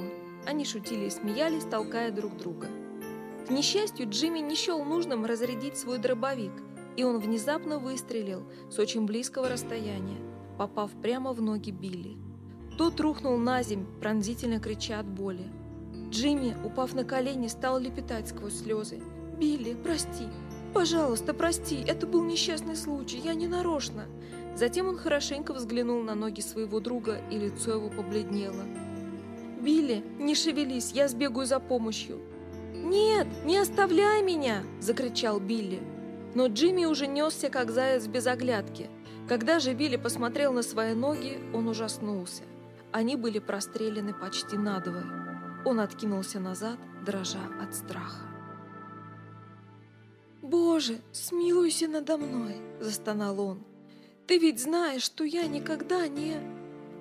Они 0.46 0.64
шутили 0.64 1.06
и 1.06 1.10
смеялись, 1.10 1.64
толкая 1.64 2.10
друг 2.10 2.38
друга. 2.38 2.68
К 3.46 3.50
несчастью, 3.50 4.08
Джимми 4.08 4.38
не 4.38 4.54
счел 4.54 4.82
нужным 4.82 5.26
разрядить 5.26 5.76
свой 5.76 5.98
дробовик, 5.98 6.52
и 6.96 7.04
он 7.04 7.18
внезапно 7.18 7.78
выстрелил 7.78 8.44
с 8.70 8.78
очень 8.78 9.04
близкого 9.04 9.50
расстояния, 9.50 10.18
попав 10.56 10.90
прямо 11.02 11.34
в 11.34 11.42
ноги 11.42 11.70
Билли. 11.70 12.16
Тот 12.78 12.98
рухнул 12.98 13.36
на 13.36 13.62
земь, 13.62 13.84
пронзительно 14.00 14.58
крича 14.58 15.00
от 15.00 15.06
боли. 15.06 15.50
Джимми, 16.12 16.54
упав 16.62 16.94
на 16.94 17.04
колени, 17.04 17.48
стал 17.48 17.78
лепетать 17.78 18.28
сквозь 18.28 18.58
слезы. 18.58 19.00
«Билли, 19.38 19.74
прости! 19.82 20.28
Пожалуйста, 20.74 21.32
прости! 21.32 21.82
Это 21.88 22.06
был 22.06 22.22
несчастный 22.22 22.76
случай, 22.76 23.16
я 23.16 23.32
не 23.32 23.46
нарочно!» 23.46 24.04
Затем 24.54 24.88
он 24.88 24.98
хорошенько 24.98 25.54
взглянул 25.54 26.02
на 26.02 26.14
ноги 26.14 26.42
своего 26.42 26.80
друга, 26.80 27.18
и 27.30 27.38
лицо 27.38 27.70
его 27.70 27.88
побледнело. 27.88 28.62
«Билли, 29.62 30.04
не 30.18 30.34
шевелись, 30.34 30.92
я 30.92 31.08
сбегаю 31.08 31.46
за 31.46 31.58
помощью!» 31.58 32.20
«Нет, 32.74 33.26
не 33.46 33.56
оставляй 33.56 34.22
меня!»– 34.22 34.64
закричал 34.80 35.40
Билли. 35.40 35.80
Но 36.34 36.48
Джимми 36.48 36.84
уже 36.84 37.06
несся, 37.06 37.48
как 37.48 37.70
заяц 37.70 38.06
без 38.06 38.26
оглядки. 38.26 38.90
Когда 39.28 39.60
же 39.60 39.72
Билли 39.72 39.96
посмотрел 39.96 40.52
на 40.52 40.62
свои 40.62 40.92
ноги, 40.92 41.38
он 41.54 41.68
ужаснулся. 41.68 42.42
Они 42.90 43.16
были 43.16 43.38
прострелены 43.38 44.12
почти 44.12 44.58
надвое. 44.58 45.31
Он 45.64 45.80
откинулся 45.80 46.40
назад, 46.40 46.78
дрожа 47.04 47.40
от 47.62 47.74
страха. 47.74 48.26
«Боже, 50.42 50.98
смилуйся 51.12 51.86
надо 51.86 52.16
мной!»– 52.16 52.56
застонал 52.80 53.40
он. 53.40 53.62
«Ты 54.26 54.38
ведь 54.38 54.60
знаешь, 54.60 55.02
что 55.02 55.24
я 55.24 55.46
никогда 55.46 56.08
не...» 56.08 56.36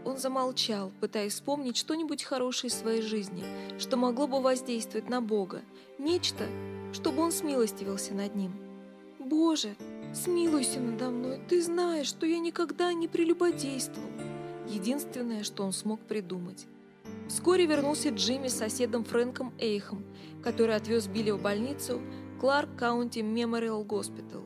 Он 0.06 0.18
замолчал, 0.18 0.92
пытаясь 1.00 1.34
вспомнить 1.34 1.78
что-нибудь 1.78 2.24
хорошее 2.24 2.72
в 2.72 2.74
своей 2.74 3.02
жизни, 3.02 3.44
что 3.80 3.98
могло 3.98 4.28
бы 4.28 4.42
воздействовать 4.42 5.10
на 5.10 5.22
Бога, 5.22 5.62
нечто, 5.98 6.46
чтобы 6.94 7.22
он 7.22 7.32
смилостивился 7.32 8.14
над 8.14 8.36
ним. 8.36 8.52
«Боже, 9.18 9.76
смилуйся 10.14 10.80
надо 10.80 11.10
мной, 11.10 11.42
ты 11.50 11.62
знаешь, 11.62 12.08
что 12.08 12.26
я 12.28 12.40
никогда 12.40 12.94
не 12.94 13.08
прелюбодействовал. 13.08 14.10
Единственное, 14.68 15.44
что 15.44 15.64
он 15.64 15.74
смог 15.74 16.00
придумать. 16.02 16.68
Вскоре 17.34 17.66
вернулся 17.66 18.10
Джимми 18.10 18.50
с 18.50 18.58
соседом 18.58 19.06
Фрэнком 19.06 19.54
Эйхом, 19.58 20.04
который 20.44 20.76
отвез 20.76 21.08
Билли 21.08 21.32
в 21.32 21.42
больницу 21.42 22.02
Кларк 22.42 22.68
Каунти 22.78 23.20
Мемориал 23.20 23.86
Госпитал. 23.86 24.44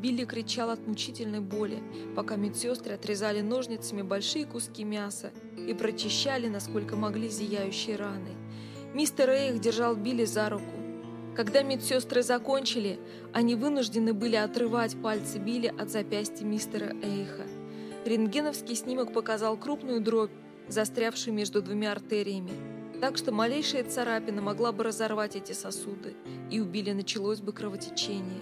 Билли 0.00 0.24
кричал 0.24 0.70
от 0.70 0.86
мучительной 0.86 1.40
боли, 1.40 1.82
пока 2.14 2.36
медсестры 2.36 2.94
отрезали 2.94 3.40
ножницами 3.40 4.02
большие 4.02 4.46
куски 4.46 4.84
мяса 4.84 5.32
и 5.58 5.74
прочищали, 5.74 6.46
насколько 6.46 6.94
могли, 6.94 7.28
зияющие 7.28 7.96
раны. 7.96 8.30
Мистер 8.94 9.30
Эйх 9.30 9.60
держал 9.60 9.96
Билли 9.96 10.24
за 10.24 10.48
руку. 10.48 10.62
Когда 11.34 11.62
медсестры 11.62 12.22
закончили, 12.22 13.00
они 13.32 13.56
вынуждены 13.56 14.12
были 14.12 14.36
отрывать 14.36 14.94
пальцы 15.02 15.38
Билли 15.38 15.74
от 15.76 15.90
запястья 15.90 16.44
мистера 16.44 16.94
Эйха. 17.02 17.42
Рентгеновский 18.04 18.76
снимок 18.76 19.12
показал 19.12 19.56
крупную 19.56 20.00
дробь, 20.00 20.30
застрявшую 20.68 21.34
между 21.34 21.62
двумя 21.62 21.92
артериями, 21.92 22.52
так 23.00 23.16
что 23.16 23.32
малейшая 23.32 23.84
царапина 23.84 24.40
могла 24.40 24.72
бы 24.72 24.84
разорвать 24.84 25.36
эти 25.36 25.52
сосуды, 25.52 26.14
и 26.50 26.60
у 26.60 26.64
Билли 26.64 26.92
началось 26.92 27.40
бы 27.40 27.52
кровотечение. 27.52 28.40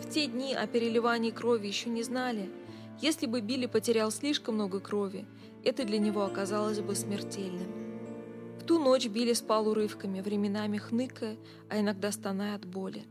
В 0.00 0.10
те 0.10 0.26
дни 0.26 0.54
о 0.54 0.66
переливании 0.66 1.30
крови 1.30 1.68
еще 1.68 1.88
не 1.88 2.02
знали. 2.02 2.50
Если 3.00 3.26
бы 3.26 3.40
Билли 3.40 3.66
потерял 3.66 4.10
слишком 4.10 4.56
много 4.56 4.80
крови, 4.80 5.24
это 5.64 5.84
для 5.84 5.98
него 5.98 6.24
оказалось 6.24 6.80
бы 6.80 6.94
смертельным. 6.94 7.68
В 8.58 8.64
ту 8.64 8.78
ночь 8.78 9.06
Билли 9.06 9.32
спал 9.32 9.68
урывками, 9.68 10.20
временами 10.20 10.78
хныкая, 10.78 11.36
а 11.68 11.80
иногда 11.80 12.12
стоная 12.12 12.54
от 12.54 12.64
боли. 12.64 13.04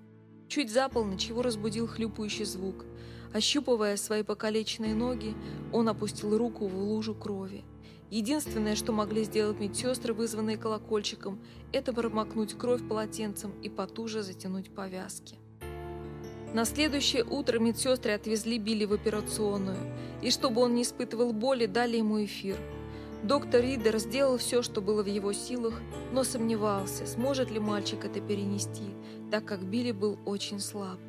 Чуть 0.47 0.69
за 0.69 0.89
полночь 0.89 1.27
его 1.27 1.41
разбудил 1.41 1.87
хлюпающий 1.87 2.45
звук. 2.45 2.85
Ощупывая 3.33 3.95
свои 3.95 4.23
покалеченные 4.23 4.93
ноги, 4.93 5.33
он 5.71 5.87
опустил 5.87 6.37
руку 6.37 6.67
в 6.67 6.77
лужу 6.77 7.15
крови. 7.15 7.63
Единственное, 8.11 8.75
что 8.75 8.91
могли 8.91 9.23
сделать 9.23 9.61
медсестры, 9.61 10.13
вызванные 10.13 10.57
колокольчиком, 10.57 11.39
это 11.71 11.93
промокнуть 11.93 12.57
кровь 12.57 12.85
полотенцем 12.85 13.53
и 13.63 13.69
потуже 13.69 14.21
затянуть 14.21 14.69
повязки. 14.69 15.37
На 16.53 16.65
следующее 16.65 17.23
утро 17.23 17.57
медсестры 17.57 18.11
отвезли 18.11 18.59
Билли 18.59 18.83
в 18.83 18.91
операционную, 18.91 19.77
и 20.21 20.29
чтобы 20.29 20.59
он 20.59 20.75
не 20.75 20.81
испытывал 20.81 21.31
боли, 21.31 21.67
дали 21.67 21.97
ему 21.97 22.21
эфир. 22.25 22.57
Доктор 23.23 23.61
Ридер 23.61 23.97
сделал 23.97 24.37
все, 24.37 24.61
что 24.61 24.81
было 24.81 25.03
в 25.03 25.07
его 25.07 25.31
силах, 25.31 25.79
но 26.11 26.25
сомневался, 26.25 27.05
сможет 27.05 27.49
ли 27.49 27.59
мальчик 27.59 28.03
это 28.03 28.19
перенести, 28.19 28.93
так 29.31 29.45
как 29.45 29.63
Билли 29.63 29.93
был 29.93 30.19
очень 30.25 30.59
слаб. 30.59 30.99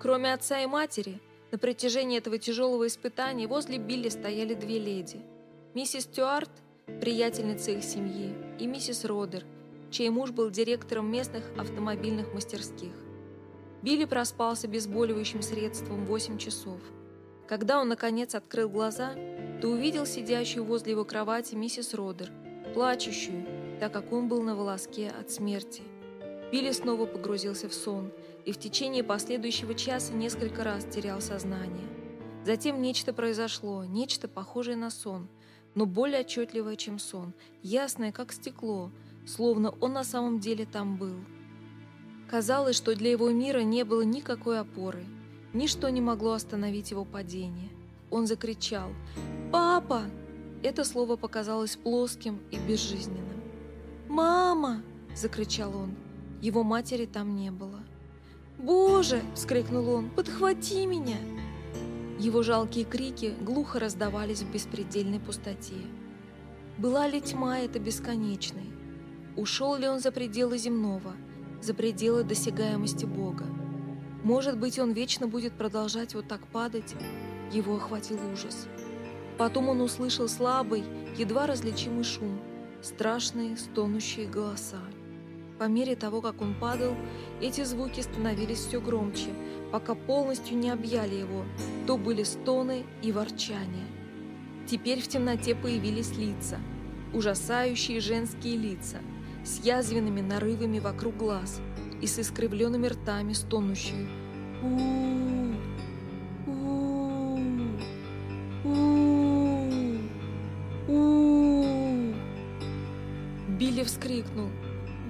Кроме 0.00 0.34
отца 0.34 0.60
и 0.60 0.66
матери, 0.66 1.20
на 1.52 1.58
протяжении 1.58 2.18
этого 2.18 2.38
тяжелого 2.38 2.88
испытания 2.88 3.46
возле 3.46 3.78
Билли 3.78 4.08
стояли 4.08 4.54
две 4.54 4.80
леди– 4.80 5.20
Миссис 5.74 6.04
Стюарт, 6.04 6.50
приятельница 7.00 7.72
их 7.72 7.82
семьи, 7.82 8.32
и 8.60 8.66
миссис 8.68 9.04
Родер, 9.04 9.44
чей 9.90 10.08
муж 10.08 10.30
был 10.30 10.48
директором 10.48 11.10
местных 11.10 11.42
автомобильных 11.58 12.32
мастерских. 12.32 12.92
Билли 13.82 14.04
проспался 14.04 14.62
с 14.62 14.64
обезболивающим 14.66 15.42
средством 15.42 16.06
8 16.06 16.38
часов. 16.38 16.78
Когда 17.48 17.80
он, 17.80 17.88
наконец, 17.88 18.36
открыл 18.36 18.68
глаза, 18.68 19.14
то 19.60 19.66
увидел 19.66 20.06
сидящую 20.06 20.64
возле 20.64 20.92
его 20.92 21.04
кровати 21.04 21.56
миссис 21.56 21.92
Родер, 21.92 22.30
плачущую, 22.72 23.44
так 23.80 23.92
как 23.92 24.12
он 24.12 24.28
был 24.28 24.42
на 24.42 24.54
волоске 24.54 25.10
от 25.10 25.32
смерти. 25.32 25.82
Билли 26.52 26.70
снова 26.70 27.04
погрузился 27.04 27.68
в 27.68 27.74
сон 27.74 28.12
и 28.44 28.52
в 28.52 28.58
течение 28.58 29.02
последующего 29.02 29.74
часа 29.74 30.12
несколько 30.12 30.62
раз 30.62 30.84
терял 30.84 31.20
сознание. 31.20 31.88
Затем 32.44 32.80
нечто 32.80 33.12
произошло, 33.12 33.84
нечто 33.84 34.28
похожее 34.28 34.76
на 34.76 34.90
сон– 34.90 35.28
но 35.74 35.86
более 35.86 36.20
отчетливое, 36.20 36.76
чем 36.76 36.98
сон, 36.98 37.32
ясное, 37.62 38.12
как 38.12 38.32
стекло, 38.32 38.90
словно 39.26 39.70
он 39.80 39.92
на 39.92 40.04
самом 40.04 40.40
деле 40.40 40.66
там 40.66 40.96
был. 40.96 41.16
Казалось, 42.28 42.76
что 42.76 42.94
для 42.94 43.10
его 43.10 43.30
мира 43.30 43.60
не 43.60 43.84
было 43.84 44.02
никакой 44.02 44.60
опоры, 44.60 45.04
ничто 45.52 45.88
не 45.88 46.00
могло 46.00 46.32
остановить 46.32 46.90
его 46.90 47.04
падение. 47.04 47.70
Он 48.10 48.26
закричал 48.26 48.90
«Папа!» 49.52 50.02
Это 50.62 50.84
слово 50.84 51.16
показалось 51.16 51.76
плоским 51.76 52.40
и 52.50 52.58
безжизненным. 52.58 53.42
«Мама!»– 54.08 54.82
закричал 55.14 55.76
он. 55.76 55.94
Его 56.40 56.62
матери 56.62 57.06
там 57.06 57.36
не 57.36 57.50
было. 57.50 57.80
«Боже!»– 58.58 59.22
вскрикнул 59.34 59.88
он. 59.90 60.10
«Подхвати 60.10 60.86
меня!» 60.86 61.18
Его 62.18 62.42
жалкие 62.42 62.84
крики 62.84 63.34
глухо 63.40 63.80
раздавались 63.80 64.42
в 64.42 64.50
беспредельной 64.52 65.18
пустоте. 65.18 65.74
Была 66.78 67.08
ли 67.08 67.20
тьма 67.20 67.58
эта 67.60 67.80
бесконечной? 67.80 68.70
Ушел 69.36 69.74
ли 69.76 69.88
он 69.88 69.98
за 69.98 70.12
пределы 70.12 70.58
земного, 70.58 71.14
за 71.60 71.74
пределы 71.74 72.22
досягаемости 72.22 73.04
Бога? 73.04 73.46
Может 74.22 74.58
быть, 74.58 74.78
он 74.78 74.92
вечно 74.92 75.26
будет 75.26 75.54
продолжать 75.54 76.14
вот 76.14 76.28
так 76.28 76.46
падать? 76.46 76.94
Его 77.52 77.76
охватил 77.76 78.18
ужас. 78.32 78.68
Потом 79.36 79.68
он 79.68 79.80
услышал 79.80 80.28
слабый, 80.28 80.84
едва 81.18 81.46
различимый 81.46 82.04
шум, 82.04 82.40
страшные 82.80 83.56
стонущие 83.56 84.26
голоса. 84.26 84.80
По 85.64 85.68
мере 85.68 85.96
того, 85.96 86.20
как 86.20 86.42
он 86.42 86.52
падал, 86.52 86.94
эти 87.40 87.64
звуки 87.64 88.02
становились 88.02 88.58
все 88.58 88.82
громче, 88.82 89.30
пока 89.72 89.94
полностью 89.94 90.58
не 90.58 90.68
объяли 90.68 91.14
его. 91.14 91.46
То 91.86 91.96
были 91.96 92.22
стоны 92.22 92.84
и 93.00 93.12
ворчания. 93.12 93.86
Теперь 94.66 95.00
в 95.00 95.08
темноте 95.08 95.54
появились 95.54 96.18
лица, 96.18 96.58
ужасающие 97.14 98.00
женские 98.00 98.58
лица, 98.58 98.98
с 99.42 99.64
язвенными 99.64 100.20
нарывами 100.20 100.80
вокруг 100.80 101.16
глаз 101.16 101.62
и 102.02 102.06
с 102.06 102.18
искривленными 102.18 102.88
ртами 102.88 103.32
стонущие. 103.32 104.06
у 104.62 104.68
у 106.46 107.38
у 108.64 108.68
у 110.88 112.12
Билли 113.58 113.82
вскрикнул. 113.82 114.50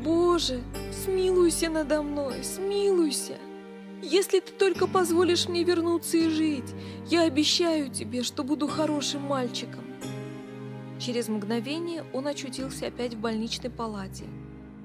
«Боже, 0.04 0.62
смилуйся 0.92 1.70
надо 1.70 2.02
мной, 2.02 2.44
смилуйся!» 2.44 3.38
Если 4.02 4.40
ты 4.40 4.52
только 4.52 4.86
позволишь 4.86 5.48
мне 5.48 5.64
вернуться 5.64 6.18
и 6.18 6.28
жить, 6.28 6.74
я 7.06 7.22
обещаю 7.22 7.90
тебе, 7.90 8.22
что 8.22 8.44
буду 8.44 8.68
хорошим 8.68 9.22
мальчиком. 9.22 9.82
Через 11.00 11.28
мгновение 11.28 12.04
он 12.12 12.26
очутился 12.26 12.88
опять 12.88 13.14
в 13.14 13.20
больничной 13.20 13.70
палате, 13.70 14.24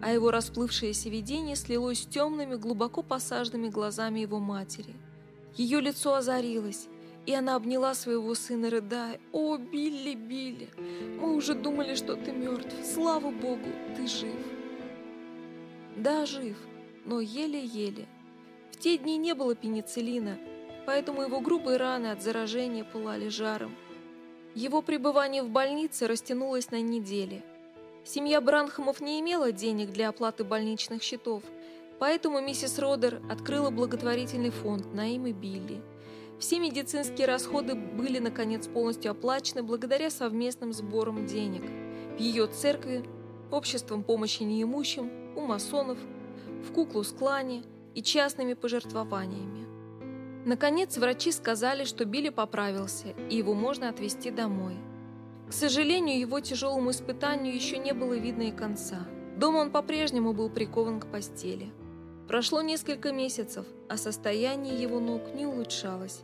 а 0.01 0.13
его 0.13 0.32
расплывшееся 0.32 1.10
видение 1.10 1.58
слилось 1.58 2.03
с 2.03 2.05
темными, 2.05 2.55
глубоко 2.55 3.03
посаженными 3.03 3.67
глазами 3.67 4.21
его 4.21 4.39
матери. 4.39 4.95
Ее 5.58 5.82
лицо 5.82 6.15
озарилось, 6.15 6.88
и 7.25 7.34
она 7.34 7.58
обняла 7.58 7.93
своего 7.95 8.34
сына, 8.36 8.69
рыдая. 8.69 9.19
«О, 9.34 9.58
Билли, 9.58 10.15
Билли, 10.15 10.69
мы 11.19 11.36
уже 11.36 11.55
думали, 11.55 11.95
что 11.95 12.15
ты 12.15 12.32
мертв. 12.32 12.73
Слава 12.86 13.32
Богу, 13.32 13.67
ты 13.97 14.08
жив!» 14.08 14.48
Да, 15.99 16.25
жив, 16.25 16.57
но 17.05 17.19
еле-еле– 17.19 18.07
в 18.79 18.81
те 18.81 18.97
дни 18.97 19.17
не 19.17 19.33
было 19.33 19.55
пенициллина, 19.55 20.38
поэтому 20.85 21.23
его 21.23 21.41
грубые 21.41 21.75
раны 21.75 22.07
от 22.07 22.21
заражения 22.21 22.85
пылали 22.85 23.27
жаром. 23.27 23.75
Его 24.55 24.81
пребывание 24.81 25.43
в 25.43 25.49
больнице 25.49 26.07
растянулось 26.07 26.71
на 26.71 26.81
недели. 26.81 27.43
Семья 28.05 28.39
Бранхамов 28.39 29.01
не 29.01 29.19
имела 29.19 29.51
денег 29.51 29.91
для 29.91 30.07
оплаты 30.07 30.45
больничных 30.45 31.03
счетов, 31.03 31.43
поэтому 31.99 32.39
миссис 32.39 32.79
Родер 32.79 33.21
открыла 33.29 33.69
благотворительный 33.69 34.51
фонд 34.51 34.93
на 34.93 35.13
имя 35.13 35.33
Билли. 35.33 35.81
Все 36.39 36.59
медицинские 36.59 37.27
расходы 37.27 37.75
были, 37.75 38.19
наконец, 38.19 38.65
полностью 38.65 39.12
оплачены 39.12 39.62
благодаря 39.62 40.09
совместным 40.09 40.71
сборам 40.71 41.25
денег 41.25 41.63
в 42.17 42.21
ее 42.21 42.47
церкви, 42.47 43.03
обществом 43.51 44.03
помощи 44.03 44.43
неимущим, 44.43 45.18
у 45.39 45.47
масонов, 45.47 45.97
в 46.63 46.71
Куклус-клане– 46.73 47.63
и 47.95 48.02
частными 48.02 48.54
пожертвованиями. 48.54 49.67
Наконец, 50.45 50.97
врачи 50.97 51.32
сказали, 51.32 51.84
что 51.84 52.06
Билли 52.06 52.30
поправился, 52.30 53.08
и 53.30 53.36
его 53.36 53.54
можно 53.54 53.89
отвезти 53.89 54.32
домой. 54.32 54.75
К 55.49 55.54
сожалению, 55.54 56.19
его 56.19 56.39
тяжелому 56.39 56.91
испытанию 56.91 57.54
еще 57.54 57.78
не 57.78 57.93
было 57.93 58.13
видно 58.13 58.43
и 58.43 58.52
конца. 58.52 59.08
Дома 59.38 59.58
он 59.58 59.71
по-прежнему 59.71 60.34
был 60.34 60.49
прикован 60.49 60.99
к 60.99 61.08
постели. 61.08 61.71
Прошло 62.28 62.62
несколько 62.62 63.12
месяцев, 63.12 63.65
а 63.89 63.97
состояние 63.97 64.82
его 64.82 64.99
ног 64.99 65.34
не 65.34 65.45
улучшалось. 65.45 66.21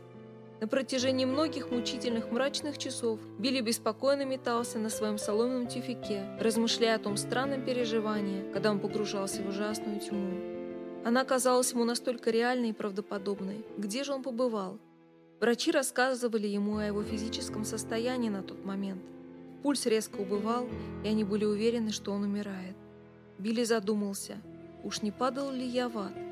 На 0.58 0.66
протяжении 0.66 1.26
многих 1.26 1.70
мучительных 1.70 2.30
мрачных 2.30 2.78
часов 2.78 3.20
Билли 3.38 3.60
беспокойно 3.60 4.24
метался 4.24 4.78
на 4.78 4.88
своем 4.88 5.18
соломенном 5.18 5.66
тюфике, 5.66 6.24
размышляя 6.40 6.96
о 6.96 6.98
том 6.98 7.18
странном 7.18 7.62
переживании, 7.62 8.50
когда 8.52 8.70
он 8.70 8.80
погружался 8.80 9.42
в 9.42 9.48
ужасную 9.48 10.00
тьму. 10.00 10.56
Она 11.04 11.24
казалась 11.24 11.72
ему 11.72 11.84
настолько 11.84 12.30
реальной 12.30 12.70
и 12.70 12.72
правдоподобной. 12.72 13.66
Где 13.76 14.02
же 14.02 14.12
он 14.12 14.22
побывал? 14.22 14.78
Врачи 15.40 15.70
рассказывали 15.70 16.46
ему 16.46 16.78
о 16.78 16.86
его 16.86 17.02
физическом 17.02 17.66
состоянии 17.66 18.30
на 18.30 18.42
тот 18.42 18.64
момент. 18.64 19.02
Пульс 19.62 19.84
резко 19.84 20.16
убывал, 20.16 20.66
и 21.04 21.08
они 21.08 21.22
были 21.22 21.44
уверены, 21.44 21.92
что 21.92 22.12
он 22.12 22.22
умирает. 22.22 22.76
Билли 23.38 23.64
задумался, 23.64 24.38
уж 24.82 25.02
не 25.02 25.10
падал 25.10 25.50
ли 25.50 25.66
я 25.66 25.90
в 25.90 25.98
ад? 25.98 26.25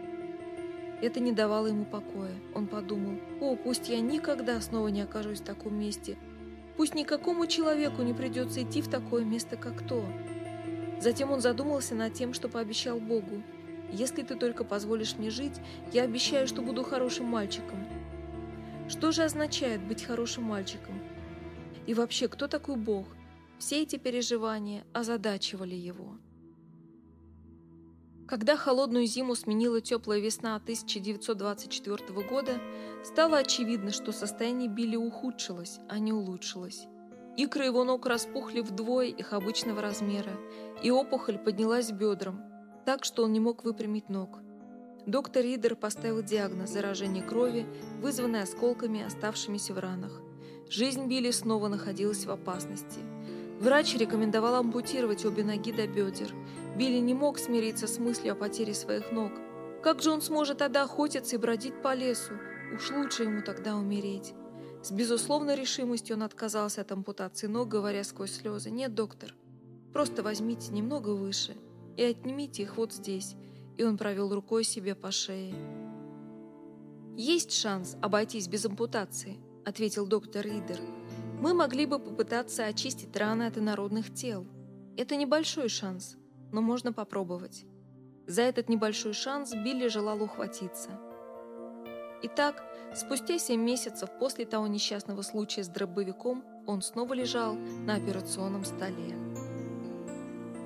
Это 1.03 1.21
не 1.21 1.33
давало 1.33 1.67
ему 1.67 1.85
покоя. 1.85 2.35
Он 2.55 2.67
подумал, 2.67 3.19
о, 3.41 3.57
пусть 3.57 3.89
я 3.89 4.01
никогда 4.01 4.61
снова 4.61 4.89
не 4.89 5.03
окажусь 5.03 5.41
в 5.41 5.45
таком 5.45 5.79
месте. 5.79 6.17
Пусть 6.77 6.95
никакому 6.95 7.47
человеку 7.47 8.03
не 8.03 8.15
придется 8.15 8.63
идти 8.63 8.83
в 8.83 8.89
такое 8.89 9.25
место, 9.25 9.57
как 9.57 9.87
то. 9.87 10.05
Затем 11.01 11.31
он 11.31 11.41
задумался 11.41 11.95
над 11.95 12.15
тем, 12.15 12.33
что 12.33 12.49
пообещал 12.49 12.99
Богу. 12.99 13.43
Если 13.93 14.23
ты 14.23 14.35
только 14.35 14.65
позволишь 14.65 15.17
мне 15.17 15.31
жить, 15.31 15.61
я 15.93 16.03
обещаю, 16.03 16.49
что 16.49 16.63
буду 16.63 16.83
хорошим 16.83 17.27
мальчиком. 17.27 17.79
Что 18.89 19.13
же 19.13 19.23
означает 19.23 19.81
быть 19.83 20.03
хорошим 20.03 20.45
мальчиком? 20.45 21.01
И 21.87 21.95
вообще, 21.95 22.29
кто 22.29 22.49
такой 22.49 22.77
Бог? 22.77 23.07
Все 23.59 23.83
эти 23.83 23.97
переживания 23.97 24.85
озадачивали 24.93 25.75
его. 25.75 26.19
Когда 28.27 28.57
холодную 28.57 29.07
зиму 29.07 29.35
сменила 29.35 29.83
теплая 29.83 30.19
весна 30.19 30.57
1924 30.57 32.27
года, 32.27 32.53
стало 33.05 33.39
очевидно, 33.39 33.91
что 33.91 34.13
состояние 34.13 34.69
Билли 34.69 34.97
ухудшилось, 34.97 35.79
а 35.91 35.99
не 35.99 36.13
улучшилось. 36.13 36.87
Икры 37.37 37.67
его 37.67 37.85
ног 37.85 38.07
распухли 38.07 38.61
вдвое 38.61 39.09
их 39.09 39.35
обычного 39.35 39.83
размера, 39.83 40.33
и 40.83 40.91
опухоль 40.91 41.37
поднялась 41.37 41.91
бедром, 41.91 42.41
так 42.87 43.05
что 43.05 43.25
он 43.25 43.33
не 43.33 43.41
мог 43.41 43.65
выпрямить 43.65 44.09
ног. 44.09 44.39
Доктор 45.07 45.43
Ридер 45.43 45.77
поставил 45.77 46.23
диагноз 46.23 46.71
заражение 46.71 47.23
крови, 47.23 47.67
вызванное 48.01 48.45
осколками, 48.45 49.03
оставшимися 49.03 49.75
в 49.75 49.79
ранах. 49.79 50.23
Жизнь 50.71 51.09
Билли 51.09 51.31
снова 51.31 51.69
находилась 51.69 52.25
в 52.25 52.31
опасности. 52.31 53.01
Врач 53.61 53.95
рекомендовал 53.97 54.57
ампутировать 54.57 55.25
обе 55.25 55.45
ноги 55.45 55.73
до 55.73 55.87
бедер. 55.87 56.35
Билли 56.77 56.99
не 56.99 57.15
мог 57.15 57.39
смириться 57.39 57.87
с 57.87 57.99
мыслью 57.99 58.33
о 58.33 58.37
потере 58.37 58.75
своих 58.75 59.13
ног. 59.13 59.33
Как 59.83 60.03
же 60.03 60.11
он 60.11 60.23
сможет 60.23 60.59
тогда 60.59 60.83
охотиться 60.83 61.37
и 61.37 61.39
бродить 61.39 61.81
по 61.83 61.95
лесу? 61.95 62.35
Уж 62.75 62.91
лучше 62.91 63.25
ему 63.25 63.43
тогда 63.43 63.77
умереть. 63.77 64.35
С 64.83 64.91
безусловной 64.91 65.57
решимостью 65.57 66.17
он 66.17 66.25
отказался 66.25 66.83
от 66.83 66.93
ампутации 66.93 67.47
ног, 67.47 67.69
говоря 67.69 68.05
сквозь 68.05 68.33
слезы. 68.33 68.71
«Нет, 68.71 68.95
доктор, 68.95 69.35
просто 69.93 70.23
возьмите 70.23 70.73
немного 70.73 71.11
выше 71.11 71.57
и 71.97 72.03
отнимите 72.03 72.65
их 72.65 72.77
вот 72.77 72.93
здесь». 72.93 73.35
И 73.77 73.83
он 73.83 73.97
провел 73.97 74.35
рукой 74.35 74.63
себе 74.63 74.95
по 74.95 75.11
шее. 75.11 75.55
«Есть 77.17 77.53
шанс 77.53 77.97
обойтись 78.03 78.47
без 78.47 78.67
ампутации»,— 78.67 79.39
ответил 79.65 80.07
доктор 80.07 80.45
Ридер. 80.45 80.79
«Мы 81.45 81.53
могли 81.53 81.85
бы 81.85 81.99
попытаться 81.99 82.65
очистить 82.65 83.15
раны 83.15 83.43
от 83.43 83.59
инородных 83.59 84.15
тел. 84.15 84.47
Это 84.97 85.15
небольшой 85.15 85.69
шанс, 85.69 86.17
но 86.53 86.63
можно 86.63 86.91
попробовать». 86.91 87.67
За 88.27 88.41
этот 88.41 88.71
небольшой 88.71 89.13
шанс 89.13 89.53
Билли 89.53 89.89
желал 89.89 90.23
ухватиться. 90.23 90.99
Итак, 92.23 92.65
спустя 92.95 93.39
7 93.39 93.61
месяцев 93.61 94.09
после 94.19 94.47
того 94.47 94.67
несчастного 94.69 95.21
случая 95.21 95.65
с 95.65 95.69
дробовиком 95.69 96.43
он 96.67 96.81
снова 96.81 97.13
лежал 97.13 97.57
на 97.57 97.97
операционном 97.97 98.65
столе. 98.65 99.15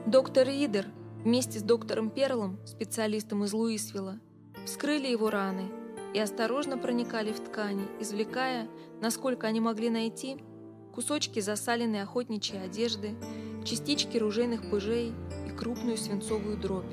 Доктор 0.07 0.47
Ридер 0.47 0.87
вместе 1.25 1.59
с 1.59 1.63
доктором 1.63 2.09
Перлом, 2.09 2.65
специалистом 2.65 3.43
из 3.43 3.53
Луисвилла, 3.53 4.21
вскрыли 4.65 5.09
его 5.09 5.29
раны 5.29 5.73
и 6.15 6.21
осторожно 6.21 6.79
проникали 6.79 7.33
в 7.33 7.41
ткани, 7.41 7.83
извлекая, 7.99 8.69
насколько 9.01 9.49
они 9.49 9.59
могли 9.59 9.91
найти, 9.91 10.41
кусочки 10.99 11.39
засаленной 11.39 12.03
охотничьей 12.03 12.61
одежды, 12.61 13.15
частички 13.65 14.19
ружейных 14.19 14.69
пыжей 14.69 15.15
и 15.47 15.51
крупную 15.57 15.97
свинцовую 15.97 16.57
дробь. 16.57 16.91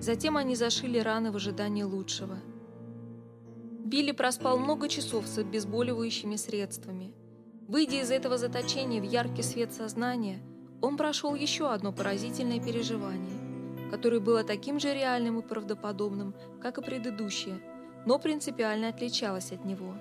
Затем 0.00 0.38
они 0.38 0.56
зашили 0.56 0.98
раны 0.98 1.30
в 1.30 1.36
ожидании 1.36 1.82
лучшего. 1.82 2.38
Билли 3.84 4.12
проспал 4.12 4.58
много 4.58 4.88
часов 4.88 5.26
с 5.26 5.36
обезболивающими 5.36 6.36
средствами. 6.36 7.12
Выйдя 7.68 8.00
из 8.00 8.10
этого 8.10 8.38
заточения 8.38 9.02
в 9.02 9.04
яркий 9.04 9.42
свет 9.42 9.70
сознания, 9.74 10.42
он 10.80 10.96
прошел 10.96 11.34
еще 11.34 11.70
одно 11.70 11.92
поразительное 11.92 12.58
переживание, 12.58 13.90
которое 13.90 14.20
было 14.20 14.44
таким 14.44 14.80
же 14.80 14.94
реальным 14.94 15.40
и 15.40 15.46
правдоподобным, 15.46 16.34
как 16.58 16.78
и 16.78 16.82
предыдущее, 16.82 17.60
но 18.06 18.18
принципиально 18.18 18.88
отличалось 18.88 19.52
от 19.52 19.66
него. 19.66 19.94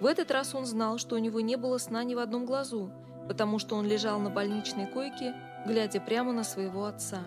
В 0.00 0.06
этот 0.06 0.30
раз 0.30 0.54
он 0.54 0.64
знал, 0.64 0.98
что 0.98 1.16
у 1.16 1.18
него 1.18 1.40
не 1.40 1.56
было 1.56 1.78
сна 1.78 2.04
ни 2.04 2.14
в 2.14 2.18
одном 2.18 2.46
глазу, 2.46 2.90
потому 3.26 3.58
что 3.58 3.76
он 3.76 3.86
лежал 3.86 4.20
на 4.20 4.30
больничной 4.30 4.86
койке, 4.86 5.34
глядя 5.66 6.00
прямо 6.00 6.32
на 6.32 6.44
своего 6.44 6.84
отца. 6.84 7.24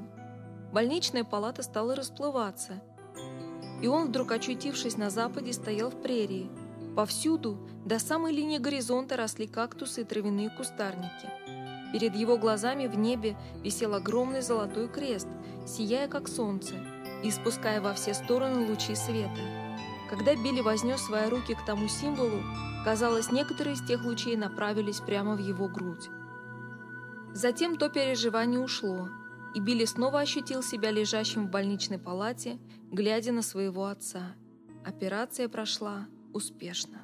Больничная 0.71 1.25
палата 1.25 1.63
стала 1.63 1.95
расплываться, 1.95 2.81
и 3.81 3.87
он, 3.87 4.07
вдруг 4.07 4.31
очутившись 4.31 4.97
на 4.97 5.09
западе, 5.09 5.51
стоял 5.51 5.89
в 5.89 6.01
прерии. 6.01 6.49
Повсюду, 6.95 7.57
до 7.85 7.99
самой 7.99 8.31
линии 8.31 8.57
горизонта, 8.57 9.17
росли 9.17 9.47
кактусы 9.47 10.01
и 10.01 10.03
травяные 10.05 10.49
кустарники. 10.49 11.29
Перед 11.91 12.15
его 12.15 12.37
глазами 12.37 12.87
в 12.87 12.97
небе 12.97 13.35
висел 13.63 13.95
огромный 13.95 14.41
золотой 14.41 14.87
крест, 14.87 15.27
сияя 15.65 16.07
как 16.07 16.29
солнце, 16.29 16.75
и 17.23 17.29
испуская 17.29 17.81
во 17.81 17.93
все 17.93 18.13
стороны 18.13 18.67
лучи 18.69 18.95
света. 18.95 19.60
Когда 20.11 20.35
Билли 20.35 20.59
вознес 20.59 21.01
свои 21.01 21.29
руки 21.29 21.55
к 21.55 21.65
тому 21.65 21.87
символу, 21.87 22.43
казалось, 22.83 23.31
некоторые 23.31 23.75
из 23.75 23.81
тех 23.81 24.03
лучей 24.03 24.35
направились 24.35 24.99
прямо 24.99 25.35
в 25.35 25.39
его 25.39 25.69
грудь. 25.69 26.09
Затем 27.33 27.77
то 27.77 27.87
переживание 27.87 28.59
ушло, 28.59 29.07
и 29.55 29.61
Билли 29.61 29.85
снова 29.85 30.19
ощутил 30.19 30.63
себя 30.63 30.91
лежащим 30.91 31.47
в 31.47 31.49
больничной 31.49 31.97
палате, 31.97 32.59
глядя 32.91 33.31
на 33.31 33.41
своего 33.41 33.85
отца. 33.85 34.35
Операция 34.83 35.47
прошла 35.47 36.07
успешно. 36.33 36.99